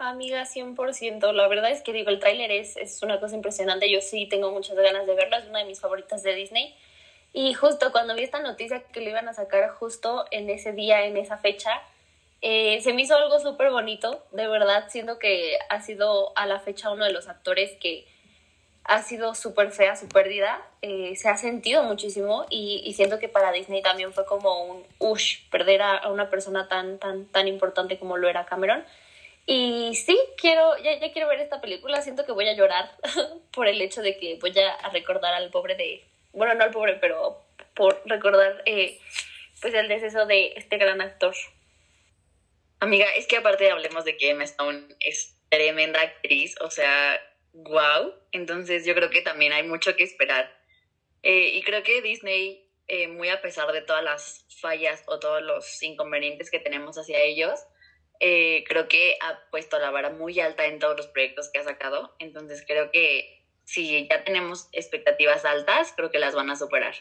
Amiga, 0.00 0.44
100%. 0.44 1.32
La 1.32 1.48
verdad 1.48 1.72
es 1.72 1.82
que 1.82 1.92
digo, 1.92 2.10
el 2.10 2.20
tráiler 2.20 2.52
es, 2.52 2.76
es 2.76 3.02
una 3.02 3.18
cosa 3.18 3.34
impresionante. 3.34 3.90
Yo 3.90 4.00
sí 4.00 4.26
tengo 4.26 4.52
muchas 4.52 4.76
ganas 4.76 5.08
de 5.08 5.14
verlo. 5.16 5.36
Es 5.36 5.46
una 5.48 5.58
de 5.58 5.64
mis 5.64 5.80
favoritas 5.80 6.22
de 6.22 6.36
Disney. 6.36 6.72
Y 7.32 7.52
justo 7.54 7.90
cuando 7.90 8.14
vi 8.14 8.22
esta 8.22 8.40
noticia 8.40 8.84
que 8.84 9.00
lo 9.00 9.10
iban 9.10 9.28
a 9.28 9.34
sacar 9.34 9.70
justo 9.70 10.24
en 10.30 10.50
ese 10.50 10.72
día, 10.72 11.04
en 11.04 11.16
esa 11.16 11.36
fecha, 11.36 11.82
eh, 12.42 12.80
se 12.80 12.92
me 12.92 13.02
hizo 13.02 13.16
algo 13.16 13.40
súper 13.40 13.70
bonito. 13.72 14.24
De 14.30 14.46
verdad, 14.46 14.84
siento 14.88 15.18
que 15.18 15.58
ha 15.68 15.82
sido 15.82 16.32
a 16.36 16.46
la 16.46 16.60
fecha 16.60 16.92
uno 16.92 17.04
de 17.04 17.12
los 17.12 17.26
actores 17.26 17.72
que 17.80 18.06
ha 18.84 19.02
sido 19.02 19.34
súper 19.34 19.72
fea 19.72 19.96
su 19.96 20.08
pérdida. 20.08 20.62
Eh, 20.80 21.16
se 21.16 21.28
ha 21.28 21.36
sentido 21.36 21.82
muchísimo 21.82 22.46
y, 22.50 22.82
y, 22.84 22.92
siento 22.92 23.18
que 23.18 23.28
para 23.28 23.50
Disney 23.50 23.82
también 23.82 24.12
fue 24.12 24.24
como 24.26 24.62
un 24.62 24.84
ush, 25.00 25.48
perder 25.50 25.82
a, 25.82 25.96
a 25.96 26.08
una 26.12 26.30
persona 26.30 26.68
tan, 26.68 26.98
tan, 27.00 27.26
tan 27.26 27.48
importante 27.48 27.98
como 27.98 28.16
lo 28.16 28.28
era 28.28 28.46
Cameron. 28.46 28.84
Y 29.50 29.94
sí, 29.94 30.20
quiero, 30.36 30.76
ya, 30.76 30.98
ya 31.00 31.10
quiero 31.10 31.26
ver 31.26 31.40
esta 31.40 31.62
película. 31.62 32.02
Siento 32.02 32.26
que 32.26 32.32
voy 32.32 32.46
a 32.46 32.52
llorar 32.52 32.94
por 33.54 33.66
el 33.66 33.80
hecho 33.80 34.02
de 34.02 34.18
que 34.18 34.36
voy 34.38 34.52
a 34.58 34.90
recordar 34.90 35.32
al 35.32 35.50
pobre 35.50 35.74
de. 35.74 36.04
Bueno, 36.34 36.52
no 36.52 36.64
al 36.64 36.70
pobre, 36.70 36.96
pero 36.96 37.42
por 37.72 38.02
recordar 38.04 38.62
eh, 38.66 39.00
pues 39.62 39.72
el 39.72 39.88
deceso 39.88 40.26
de 40.26 40.52
este 40.56 40.76
gran 40.76 41.00
actor. 41.00 41.34
Amiga, 42.80 43.06
es 43.16 43.26
que 43.26 43.38
aparte 43.38 43.70
hablemos 43.70 44.04
de 44.04 44.18
que 44.18 44.28
Emma 44.28 44.44
Stone 44.44 44.94
es 45.00 45.34
tremenda 45.48 46.02
actriz, 46.02 46.54
o 46.60 46.70
sea, 46.70 47.18
wow. 47.54 48.12
Entonces 48.32 48.84
yo 48.84 48.94
creo 48.94 49.08
que 49.08 49.22
también 49.22 49.54
hay 49.54 49.62
mucho 49.62 49.96
que 49.96 50.04
esperar. 50.04 50.54
Eh, 51.22 51.52
y 51.54 51.62
creo 51.62 51.82
que 51.82 52.02
Disney, 52.02 52.68
eh, 52.86 53.08
muy 53.08 53.30
a 53.30 53.40
pesar 53.40 53.72
de 53.72 53.80
todas 53.80 54.04
las 54.04 54.44
fallas 54.60 55.02
o 55.06 55.18
todos 55.18 55.40
los 55.40 55.82
inconvenientes 55.82 56.50
que 56.50 56.58
tenemos 56.58 56.98
hacia 56.98 57.18
ellos, 57.22 57.60
eh, 58.20 58.64
creo 58.66 58.88
que 58.88 59.16
ha 59.20 59.40
puesto 59.50 59.78
la 59.78 59.90
vara 59.90 60.10
muy 60.10 60.40
alta 60.40 60.66
en 60.66 60.78
todos 60.78 60.96
los 60.96 61.06
proyectos 61.06 61.50
que 61.50 61.60
ha 61.60 61.64
sacado. 61.64 62.14
Entonces 62.18 62.64
creo 62.66 62.90
que 62.90 63.42
si 63.64 64.06
ya 64.08 64.24
tenemos 64.24 64.68
expectativas 64.72 65.44
altas, 65.44 65.92
creo 65.94 66.10
que 66.10 66.18
las 66.18 66.34
van 66.34 66.50
a 66.50 66.56
superar. 66.56 66.94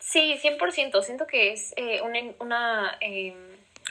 Sí, 0.00 0.38
100%. 0.42 1.02
Siento 1.02 1.26
que 1.26 1.52
es 1.52 1.72
eh, 1.76 2.00
una, 2.02 2.20
una, 2.38 2.98
eh, 3.00 3.34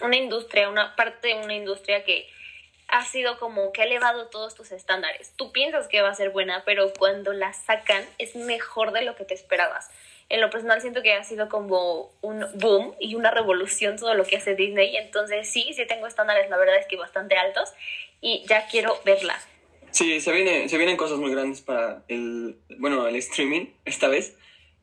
una 0.01 0.15
industria, 0.15 0.69
una 0.69 0.95
parte 0.95 1.29
de 1.29 1.33
una 1.35 1.55
industria 1.55 2.03
que 2.03 2.27
ha 2.87 3.05
sido 3.05 3.39
como 3.39 3.71
que 3.71 3.81
ha 3.81 3.85
elevado 3.85 4.27
todos 4.27 4.55
tus 4.55 4.71
estándares. 4.71 5.33
Tú 5.35 5.51
piensas 5.51 5.87
que 5.87 6.01
va 6.01 6.09
a 6.09 6.15
ser 6.15 6.29
buena, 6.29 6.63
pero 6.65 6.93
cuando 6.97 7.33
la 7.33 7.53
sacan 7.53 8.05
es 8.17 8.35
mejor 8.35 8.91
de 8.91 9.03
lo 9.03 9.15
que 9.15 9.25
te 9.25 9.33
esperabas 9.33 9.89
en 10.29 10.41
lo 10.41 10.49
personal 10.49 10.81
siento 10.81 11.01
que 11.01 11.13
ha 11.13 11.23
sido 11.23 11.49
como 11.49 12.11
un 12.21 12.45
boom 12.55 12.95
y 12.99 13.15
una 13.15 13.31
revolución 13.31 13.97
todo 13.97 14.13
lo 14.15 14.25
que 14.25 14.37
hace 14.37 14.55
Disney. 14.55 14.95
Entonces 14.97 15.49
sí, 15.49 15.71
sí 15.75 15.85
tengo 15.87 16.07
estándares, 16.07 16.49
la 16.49 16.57
verdad 16.57 16.77
es 16.77 16.87
que 16.87 16.97
bastante 16.97 17.35
altos 17.35 17.69
y 18.21 18.43
ya 18.47 18.67
quiero 18.67 18.99
verla. 19.05 19.39
Sí, 19.91 20.19
se, 20.19 20.31
viene, 20.31 20.67
se 20.67 20.77
vienen 20.77 20.97
cosas 20.97 21.19
muy 21.19 21.31
grandes 21.31 21.61
para 21.61 22.03
el, 22.07 22.57
bueno, 22.79 23.07
el 23.07 23.15
streaming 23.17 23.67
esta 23.85 24.07
vez. 24.07 24.35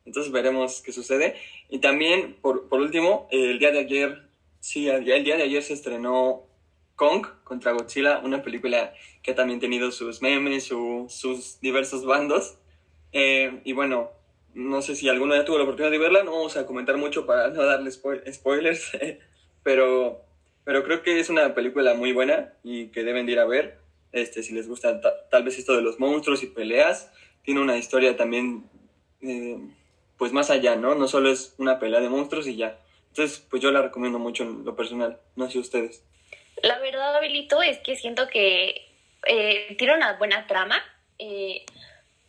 Entonces 0.05 0.31
veremos 0.31 0.81
qué 0.81 0.91
sucede. 0.91 1.35
Y 1.69 1.79
también, 1.79 2.35
por, 2.41 2.67
por 2.67 2.81
último, 2.81 3.27
el 3.31 3.59
día 3.59 3.71
de 3.71 3.79
ayer, 3.79 4.23
sí, 4.59 4.89
el 4.89 5.03
día 5.03 5.37
de 5.37 5.43
ayer 5.43 5.61
se 5.61 5.73
estrenó 5.73 6.43
Kong 7.03 7.27
contra 7.43 7.73
Godzilla, 7.73 8.19
una 8.23 8.41
película 8.41 8.93
que 9.21 9.31
ha 9.31 9.35
también 9.35 9.59
tenido 9.59 9.91
sus 9.91 10.21
memes, 10.21 10.63
su, 10.63 11.07
sus 11.09 11.59
diversos 11.59 12.05
bandos. 12.05 12.55
Eh, 13.11 13.59
y 13.65 13.73
bueno, 13.73 14.11
no 14.53 14.81
sé 14.81 14.95
si 14.95 15.09
alguno 15.09 15.35
ya 15.35 15.43
tuvo 15.43 15.57
la 15.57 15.65
oportunidad 15.65 15.91
de 15.91 15.97
verla, 15.97 16.23
no 16.23 16.31
vamos 16.31 16.55
a 16.55 16.65
comentar 16.65 16.95
mucho 16.95 17.25
para 17.25 17.49
no 17.49 17.61
darle 17.65 17.91
spoilers, 17.91 18.91
pero, 19.63 20.21
pero 20.63 20.85
creo 20.85 21.03
que 21.03 21.19
es 21.19 21.29
una 21.29 21.53
película 21.53 21.93
muy 21.93 22.13
buena 22.13 22.53
y 22.63 22.87
que 22.87 23.03
deben 23.03 23.27
ir 23.27 23.39
a 23.39 23.45
ver. 23.45 23.79
Este, 24.13 24.41
si 24.41 24.53
les 24.53 24.69
gusta 24.69 25.01
tal 25.29 25.43
vez 25.43 25.59
esto 25.59 25.75
de 25.75 25.81
los 25.81 25.99
monstruos 25.99 26.41
y 26.41 26.47
peleas, 26.47 27.11
tiene 27.43 27.59
una 27.59 27.75
historia 27.77 28.15
también, 28.15 28.63
eh, 29.19 29.59
pues 30.17 30.31
más 30.31 30.49
allá, 30.49 30.77
¿no? 30.77 30.95
No 30.95 31.09
solo 31.09 31.29
es 31.29 31.53
una 31.57 31.79
pelea 31.79 31.99
de 31.99 32.07
monstruos 32.07 32.47
y 32.47 32.55
ya. 32.55 32.79
Entonces, 33.09 33.45
pues 33.49 33.61
yo 33.61 33.71
la 33.71 33.81
recomiendo 33.81 34.19
mucho 34.19 34.43
en 34.43 34.63
lo 34.63 34.73
personal, 34.73 35.19
no 35.35 35.49
sé 35.49 35.59
ustedes. 35.59 36.01
La 36.61 36.79
verdad, 36.79 37.15
Abelito, 37.15 37.61
es 37.61 37.79
que 37.79 37.95
siento 37.95 38.27
que 38.27 38.87
eh, 39.27 39.75
tiene 39.77 39.95
una 39.95 40.13
buena 40.13 40.47
trama. 40.47 40.81
Eh, 41.19 41.65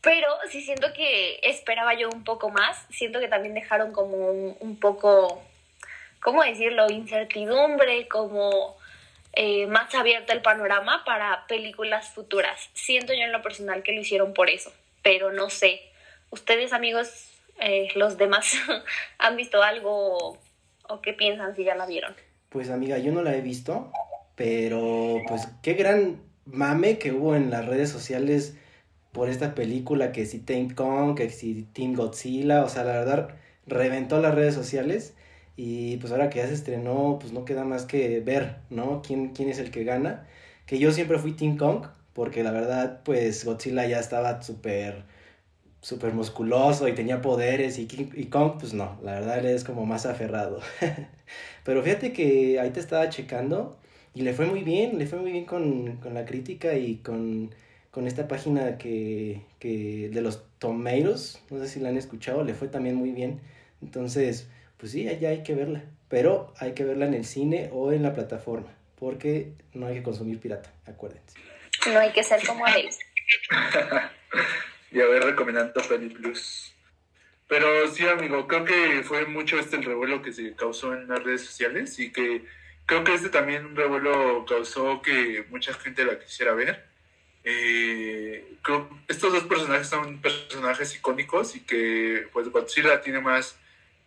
pero 0.05 0.29
sí 0.51 0.61
siento 0.61 0.93
que 0.93 1.41
esperaba 1.43 1.95
yo 1.95 2.11
un 2.11 2.25
poco 2.25 2.51
más. 2.51 2.87
Siento 2.91 3.21
que 3.21 3.29
también 3.29 3.55
dejaron 3.55 3.93
como 3.93 4.31
un, 4.53 4.79
poco, 4.79 5.43
¿cómo 6.21 6.45
decirlo? 6.45 6.91
Incertidumbre, 6.91 8.07
como 8.07 8.77
eh, 9.33 9.67
más 9.67 9.95
abierto 9.95 10.35
el 10.35 10.43
panorama 10.43 11.05
para 11.07 11.47
películas 11.47 12.11
futuras. 12.11 12.69
Siento 12.75 13.15
yo 13.15 13.23
en 13.23 13.33
lo 13.33 13.41
personal 13.41 13.83
que 13.83 13.93
lo 13.93 14.03
hicieron 14.03 14.35
por 14.35 14.51
eso, 14.51 14.73
pero 15.03 15.33
no 15.33 15.49
sé. 15.49 15.81
Ustedes, 16.29 16.75
amigos, 16.75 17.31
eh, 17.59 17.89
los 17.95 18.19
demás, 18.19 18.55
¿han 19.19 19.37
visto 19.37 19.63
algo 19.63 20.39
o 20.87 21.01
qué 21.01 21.15
piensan 21.15 21.57
si 21.57 21.65
ya 21.65 21.75
la 21.77 21.87
vieron? 21.87 22.15
Pues 22.51 22.69
amiga, 22.69 22.99
yo 22.99 23.11
no 23.11 23.23
la 23.23 23.35
he 23.35 23.41
visto, 23.41 23.91
pero 24.37 25.19
pues 25.29 25.49
qué 25.63 25.75
gran 25.75 26.21
mame 26.47 26.99
que 26.99 27.13
hubo 27.13 27.35
en 27.37 27.51
las 27.51 27.67
redes 27.67 27.91
sociales 27.91 28.57
por 29.13 29.29
esta 29.29 29.55
película, 29.55 30.13
que 30.13 30.27
si 30.27 30.41
Team 30.41 30.71
Kong, 30.75 31.17
que 31.17 31.31
si 31.31 31.63
Team 31.73 31.95
Godzilla, 31.95 32.65
o 32.65 32.69
sea, 32.69 32.85
la 32.85 32.93
verdad 32.93 33.29
reventó 33.67 34.21
las 34.21 34.35
redes 34.35 34.55
sociales 34.55 35.15
y 35.57 35.99
pues 35.99 36.13
ahora 36.13 36.31
que 36.31 36.41
ya 36.41 36.49
se 36.49 36.55
estrenó, 36.55 37.19
pues 37.21 37.33
no 37.33 37.45
queda 37.45 37.65
más 37.65 37.85
que 37.87 38.21
ver, 38.21 38.57
¿no? 38.71 39.03
¿Quién, 39.03 39.29
quién 39.31 39.49
es 39.49 39.59
el 39.59 39.71
que 39.71 39.85
gana? 39.85 40.27
Que 40.67 40.79
yo 40.79 40.93
siempre 40.93 41.19
fui 41.19 41.33
Team 41.33 41.57
Kong, 41.57 41.87
porque 42.13 42.43
la 42.43 42.51
verdad, 42.51 43.03
pues 43.05 43.45
Godzilla 43.45 43.87
ya 43.87 44.01
estaba 44.01 44.43
súper, 44.43 45.05
súper 45.81 46.13
musculoso 46.13 46.89
y 46.89 46.93
tenía 46.95 47.23
poderes 47.23 47.79
y, 47.79 47.87
y 48.15 48.27
Kong, 48.27 48.55
pues 48.59 48.75
no, 48.75 48.99
la 49.03 49.13
verdad 49.13 49.39
él 49.39 49.47
es 49.47 49.65
como 49.65 49.87
más 49.87 50.07
aferrado. 50.07 50.61
Pero 51.65 51.83
fíjate 51.83 52.13
que 52.13 52.59
ahí 52.61 52.71
te 52.71 52.81
estaba 52.81 53.09
checando 53.11 53.79
y 54.15 54.23
le 54.23 54.33
fue 54.33 54.47
muy 54.47 54.63
bien, 54.63 54.99
le 54.99 55.07
fue 55.07 55.19
muy 55.19 55.33
bien 55.33 55.45
con, 55.45 55.97
con 55.97 56.15
la 56.15 56.25
crítica 56.25 56.75
y 56.75 56.97
con 56.97 57.51
con 57.95 58.09
esta 58.09 58.27
página 58.27 58.77
que, 58.77 59.41
que 59.61 60.11
de 60.13 60.21
los 60.21 60.43
Tomatoes, 60.59 61.41
no 61.49 61.61
sé 61.61 61.69
si 61.69 61.79
la 61.79 61.91
han 61.91 61.97
escuchado, 61.97 62.43
le 62.43 62.53
fue 62.53 62.67
también 62.67 62.97
muy 62.97 63.13
bien. 63.13 63.41
Entonces, 63.81 64.49
pues 64.79 64.91
sí, 64.91 65.05
ya 65.21 65.29
hay 65.29 65.45
que 65.45 65.55
verla, 65.55 65.85
pero 66.09 66.53
hay 66.59 66.73
que 66.73 66.83
verla 66.83 67.07
en 67.07 67.15
el 67.15 67.25
cine 67.25 67.71
o 67.73 67.93
en 67.93 68.03
la 68.03 68.13
plataforma, 68.13 68.67
porque 68.99 69.53
no 69.75 69.87
hay 69.87 69.95
que 69.95 70.03
consumir 70.03 70.41
pirata, 70.41 70.73
acuérdense. 70.87 71.39
No 71.87 72.01
hay 72.01 72.11
que 72.11 72.25
ser 72.25 72.45
como 72.45 72.67
Alex. 72.67 72.99
y 74.91 75.01
a 75.01 75.07
ver, 75.07 75.23
recomendando 75.23 75.81
Penny 75.89 76.09
Plus. 76.09 76.75
Pero 77.47 77.87
sí, 77.93 78.05
amigo, 78.09 78.49
creo 78.49 78.65
que 78.65 79.05
fue 79.05 79.25
mucho 79.27 79.57
este 79.57 79.77
el 79.77 79.85
revuelo 79.85 80.21
que 80.21 80.33
se 80.33 80.53
causó 80.55 80.95
en 80.95 81.07
las 81.07 81.23
redes 81.23 81.43
sociales 81.43 81.97
y 82.01 82.11
que 82.11 82.45
creo 82.87 83.05
que 83.05 83.15
este 83.15 83.29
también 83.29 83.67
un 83.67 83.77
revuelo 83.77 84.45
causó 84.47 85.03
que 85.03 85.47
mucha 85.51 85.75
gente 85.75 86.05
la 86.05 86.19
quisiera 86.19 86.55
ver 86.55 86.95
eh, 87.45 88.57
creo, 88.63 88.89
estos 89.07 89.33
dos 89.33 89.45
personajes 89.45 89.89
son 89.89 90.21
personajes 90.21 90.95
icónicos 90.97 91.55
y 91.55 91.61
que 91.61 92.27
pues 92.33 92.49
Godzilla 92.49 93.03
tiene 93.03 93.21
más 93.21 93.59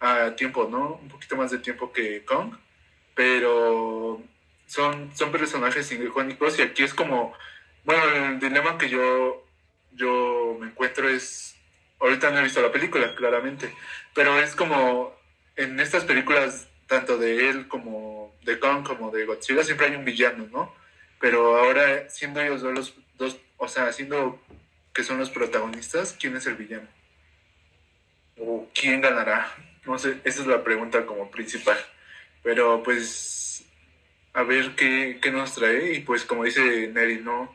uh, 0.01 0.31
tiempo, 0.31 0.67
¿no? 0.69 0.95
Un 0.95 1.07
poquito 1.07 1.35
más 1.37 1.51
de 1.51 1.59
tiempo 1.59 1.91
que 1.93 2.25
Kong, 2.25 2.55
pero 3.13 4.21
son, 4.65 5.15
son 5.15 5.31
personajes 5.31 5.91
icónicos 5.91 6.57
y 6.57 6.63
aquí 6.63 6.83
es 6.83 6.95
como, 6.95 7.33
bueno, 7.85 8.03
el 8.25 8.39
dilema 8.39 8.77
que 8.79 8.89
yo, 8.89 9.45
yo 9.91 10.57
me 10.59 10.67
encuentro 10.67 11.07
es, 11.07 11.55
ahorita 11.99 12.31
no 12.31 12.39
he 12.39 12.43
visto 12.43 12.61
la 12.61 12.71
película, 12.71 13.13
claramente, 13.15 13.71
pero 14.15 14.39
es 14.39 14.55
como 14.55 15.15
en 15.55 15.79
estas 15.79 16.05
películas, 16.05 16.67
tanto 16.87 17.17
de 17.19 17.49
él 17.49 17.67
como 17.67 18.16
de 18.47 18.59
Kong 18.59 18.87
como 18.87 19.11
de 19.11 19.25
Godzilla, 19.25 19.63
siempre 19.63 19.87
hay 19.87 19.95
un 19.95 20.05
villano, 20.05 20.47
¿no? 20.51 20.73
Pero 21.19 21.57
ahora, 21.57 22.09
siendo 22.09 22.41
ellos 22.41 22.61
dos 22.61 22.73
los 22.73 22.95
dos, 23.17 23.37
o 23.57 23.67
sea, 23.67 23.91
siendo 23.91 24.41
que 24.93 25.03
son 25.03 25.19
los 25.19 25.29
protagonistas, 25.29 26.15
¿quién 26.19 26.35
es 26.37 26.47
el 26.47 26.55
villano? 26.55 26.87
¿O 28.37 28.67
quién 28.73 29.01
ganará? 29.01 29.53
No 29.85 29.99
sé, 29.99 30.19
esa 30.23 30.41
es 30.41 30.47
la 30.47 30.63
pregunta 30.63 31.05
como 31.05 31.29
principal. 31.29 31.77
Pero 32.41 32.81
pues, 32.83 33.65
a 34.33 34.43
ver 34.43 34.75
qué, 34.75 35.19
qué 35.21 35.31
nos 35.31 35.53
trae. 35.53 35.93
Y 35.93 35.99
pues, 36.01 36.23
como 36.23 36.45
dice 36.45 36.87
Neri, 36.87 37.17
no, 37.17 37.53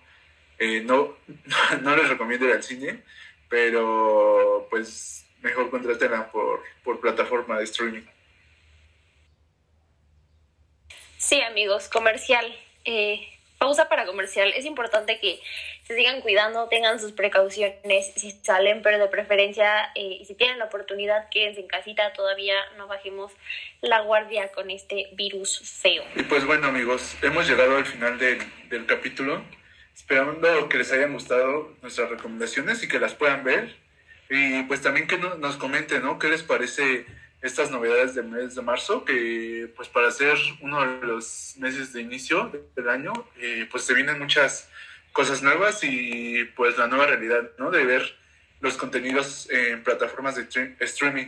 eh, 0.59 0.83
no, 0.85 1.16
no 1.83 1.96
les 1.96 2.09
recomiendo 2.09 2.46
ir 2.46 2.52
al 2.52 2.62
cine, 2.62 3.02
pero 3.48 4.66
pues 4.70 5.26
mejor 5.40 5.70
contrátenla 5.70 6.31
por, 6.31 6.62
por 6.85 7.00
plataforma 7.00 7.59
de 7.59 7.64
streaming. 7.64 8.02
Sí, 11.33 11.40
amigos, 11.40 11.88
comercial. 11.88 12.45
Eh, 12.85 13.27
pausa 13.57 13.88
para 13.88 14.05
comercial. 14.05 14.53
Es 14.55 14.66
importante 14.66 15.18
que 15.18 15.40
se 15.83 15.97
sigan 15.97 16.21
cuidando, 16.21 16.68
tengan 16.68 17.01
sus 17.01 17.12
precauciones 17.12 18.12
si 18.16 18.33
salen, 18.42 18.83
pero 18.83 18.99
de 18.99 19.09
preferencia, 19.09 19.90
eh, 19.95 20.23
si 20.27 20.35
tienen 20.35 20.59
la 20.59 20.66
oportunidad, 20.66 21.31
quédense 21.31 21.61
en 21.61 21.68
casita. 21.68 22.12
Todavía 22.12 22.57
no 22.77 22.87
bajemos 22.87 23.33
la 23.81 24.03
guardia 24.03 24.53
con 24.53 24.71
este 24.71 25.09
virus 25.14 25.59
feo. 25.81 26.05
Y 26.16 26.23
pues 26.25 26.45
bueno, 26.45 26.66
amigos, 26.66 27.16
hemos 27.23 27.49
llegado 27.49 27.79
al 27.79 27.87
final 27.87 28.18
del, 28.18 28.38
del 28.68 28.85
capítulo. 28.85 29.42
Esperando 29.95 30.68
que 30.68 30.77
les 30.77 30.92
hayan 30.92 31.14
gustado 31.14 31.75
nuestras 31.81 32.11
recomendaciones 32.11 32.83
y 32.83 32.88
que 32.88 32.99
las 32.99 33.14
puedan 33.14 33.42
ver. 33.42 33.75
Y 34.29 34.64
pues 34.64 34.83
también 34.83 35.07
que 35.07 35.16
nos 35.16 35.57
comenten, 35.57 36.03
¿no? 36.03 36.18
¿Qué 36.18 36.29
les 36.29 36.42
parece? 36.42 37.07
Estas 37.42 37.70
novedades 37.70 38.14
del 38.14 38.26
mes 38.26 38.55
de 38.55 38.62
marzo, 38.62 39.05
que 39.05 39.70
pues 39.74 39.88
para 39.88 40.11
ser 40.12 40.38
uno 40.61 40.81
de 41.00 41.07
los 41.07 41.55
meses 41.59 41.92
de 41.92 42.00
inicio 42.00 42.52
del 42.76 42.88
año, 42.88 43.12
eh, 43.38 43.68
pues 43.70 43.85
se 43.85 43.94
vienen 43.94 44.18
muchas 44.18 44.70
cosas 45.12 45.42
nuevas 45.42 45.83
y 45.83 46.44
pues 46.57 46.78
la 46.78 46.87
nueva 46.87 47.07
realidad, 47.07 47.50
¿no? 47.59 47.70
De 47.70 47.85
ver 47.85 48.16
los 48.61 48.76
contenidos 48.76 49.50
en 49.50 49.83
plataformas 49.83 50.37
de 50.37 50.46
streaming. 50.78 51.26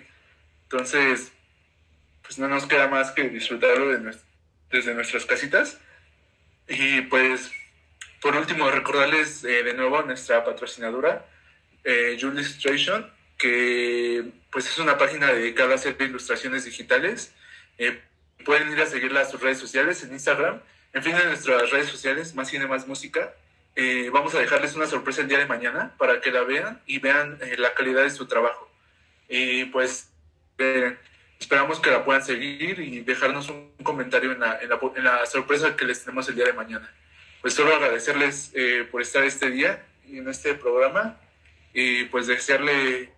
Entonces, 0.63 1.33
pues 2.23 2.39
no 2.39 2.49
nos 2.49 2.67
queda 2.67 2.89
más 2.89 3.11
que 3.11 3.29
disfrutarlo 3.29 3.89
desde 4.71 4.95
nuestras 4.95 5.27
casitas. 5.27 5.79
Y 6.69 7.03
pues, 7.03 7.51
por 8.23 8.37
último, 8.37 8.71
recordarles 8.71 9.45
eh, 9.45 9.63
de 9.65 9.75
nuevo 9.75 10.01
nuestra 10.03 10.45
patrocinadora, 10.45 11.27
eh, 11.83 12.17
Illustration, 12.19 13.11
que 13.39 14.25
pues 14.51 14.67
es 14.67 14.79
una 14.79 14.99
página 14.99 15.33
dedicada 15.33 15.73
a 15.73 15.75
hacer 15.75 15.97
ilustraciones 16.01 16.65
digitales. 16.65 17.35
Eh, 17.79 18.01
pueden 18.45 18.71
ir 18.71 18.81
a 18.81 18.87
seguirla 18.87 19.23
a 19.23 19.25
sus 19.25 19.41
redes 19.41 19.59
sociales 19.59 20.03
en 20.05 20.13
Instagram. 20.13 20.61
En 20.93 21.03
fin, 21.03 21.17
en 21.17 21.29
nuestras 21.29 21.71
redes 21.71 21.89
sociales, 21.89 22.35
Más 22.35 22.49
Cine, 22.49 22.67
Más 22.67 22.87
Música. 22.87 23.35
Eh, 23.75 24.11
vamos 24.13 24.35
a 24.35 24.39
dejarles 24.39 24.77
una 24.77 24.87
sorpresa 24.87 25.23
el 25.23 25.29
día 25.29 25.39
de 25.39 25.47
mañana 25.47 25.93
para 25.99 26.21
que 26.21 26.31
la 26.31 26.43
vean 26.43 26.81
y 26.87 27.01
vean 27.01 27.39
eh, 27.43 27.57
la 27.59 27.75
calidad 27.75 28.05
de 28.05 28.11
su 28.11 28.27
trabajo. 28.27 28.71
Y 29.29 29.65
pues 29.67 30.11
esperamos 31.41 31.81
que 31.81 31.91
la 31.91 32.05
puedan 32.05 32.25
seguir 32.25 32.79
y 32.79 33.01
dejarnos 33.01 33.49
un 33.49 33.73
comentario 33.83 34.31
en 34.33 34.41
la, 34.41 34.61
en 34.61 34.69
la, 34.69 34.79
en 34.95 35.05
la 35.05 35.27
sorpresa 35.27 35.75
que 35.75 35.85
les 35.85 36.05
tenemos 36.05 36.29
el 36.29 36.37
día 36.37 36.45
de 36.45 36.53
mañana. 36.53 36.95
Pues 37.41 37.55
solo 37.55 37.75
agradecerles 37.75 38.53
por 38.91 39.03
estar 39.03 39.25
este 39.25 39.51
día 39.51 39.85
en 40.09 40.29
este 40.29 40.55
programa 40.55 41.19
y 41.75 42.05
pues 42.05 42.27
desearle 42.27 43.14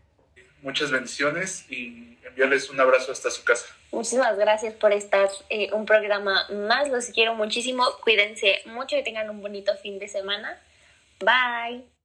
muchas 0.66 0.90
bendiciones 0.90 1.64
y 1.70 2.18
enviarles 2.26 2.68
un 2.70 2.80
abrazo 2.80 3.12
hasta 3.12 3.30
su 3.30 3.44
casa. 3.44 3.66
Muchísimas 3.92 4.36
gracias 4.36 4.74
por 4.74 4.92
estar 4.92 5.30
eh, 5.48 5.72
un 5.72 5.86
programa 5.86 6.44
más. 6.50 6.88
Los 6.88 7.06
quiero 7.06 7.34
muchísimo. 7.36 7.84
Cuídense 8.02 8.62
mucho 8.66 8.96
y 8.96 9.04
tengan 9.04 9.30
un 9.30 9.40
bonito 9.40 9.76
fin 9.76 10.00
de 10.00 10.08
semana. 10.08 10.60
Bye. 11.20 11.95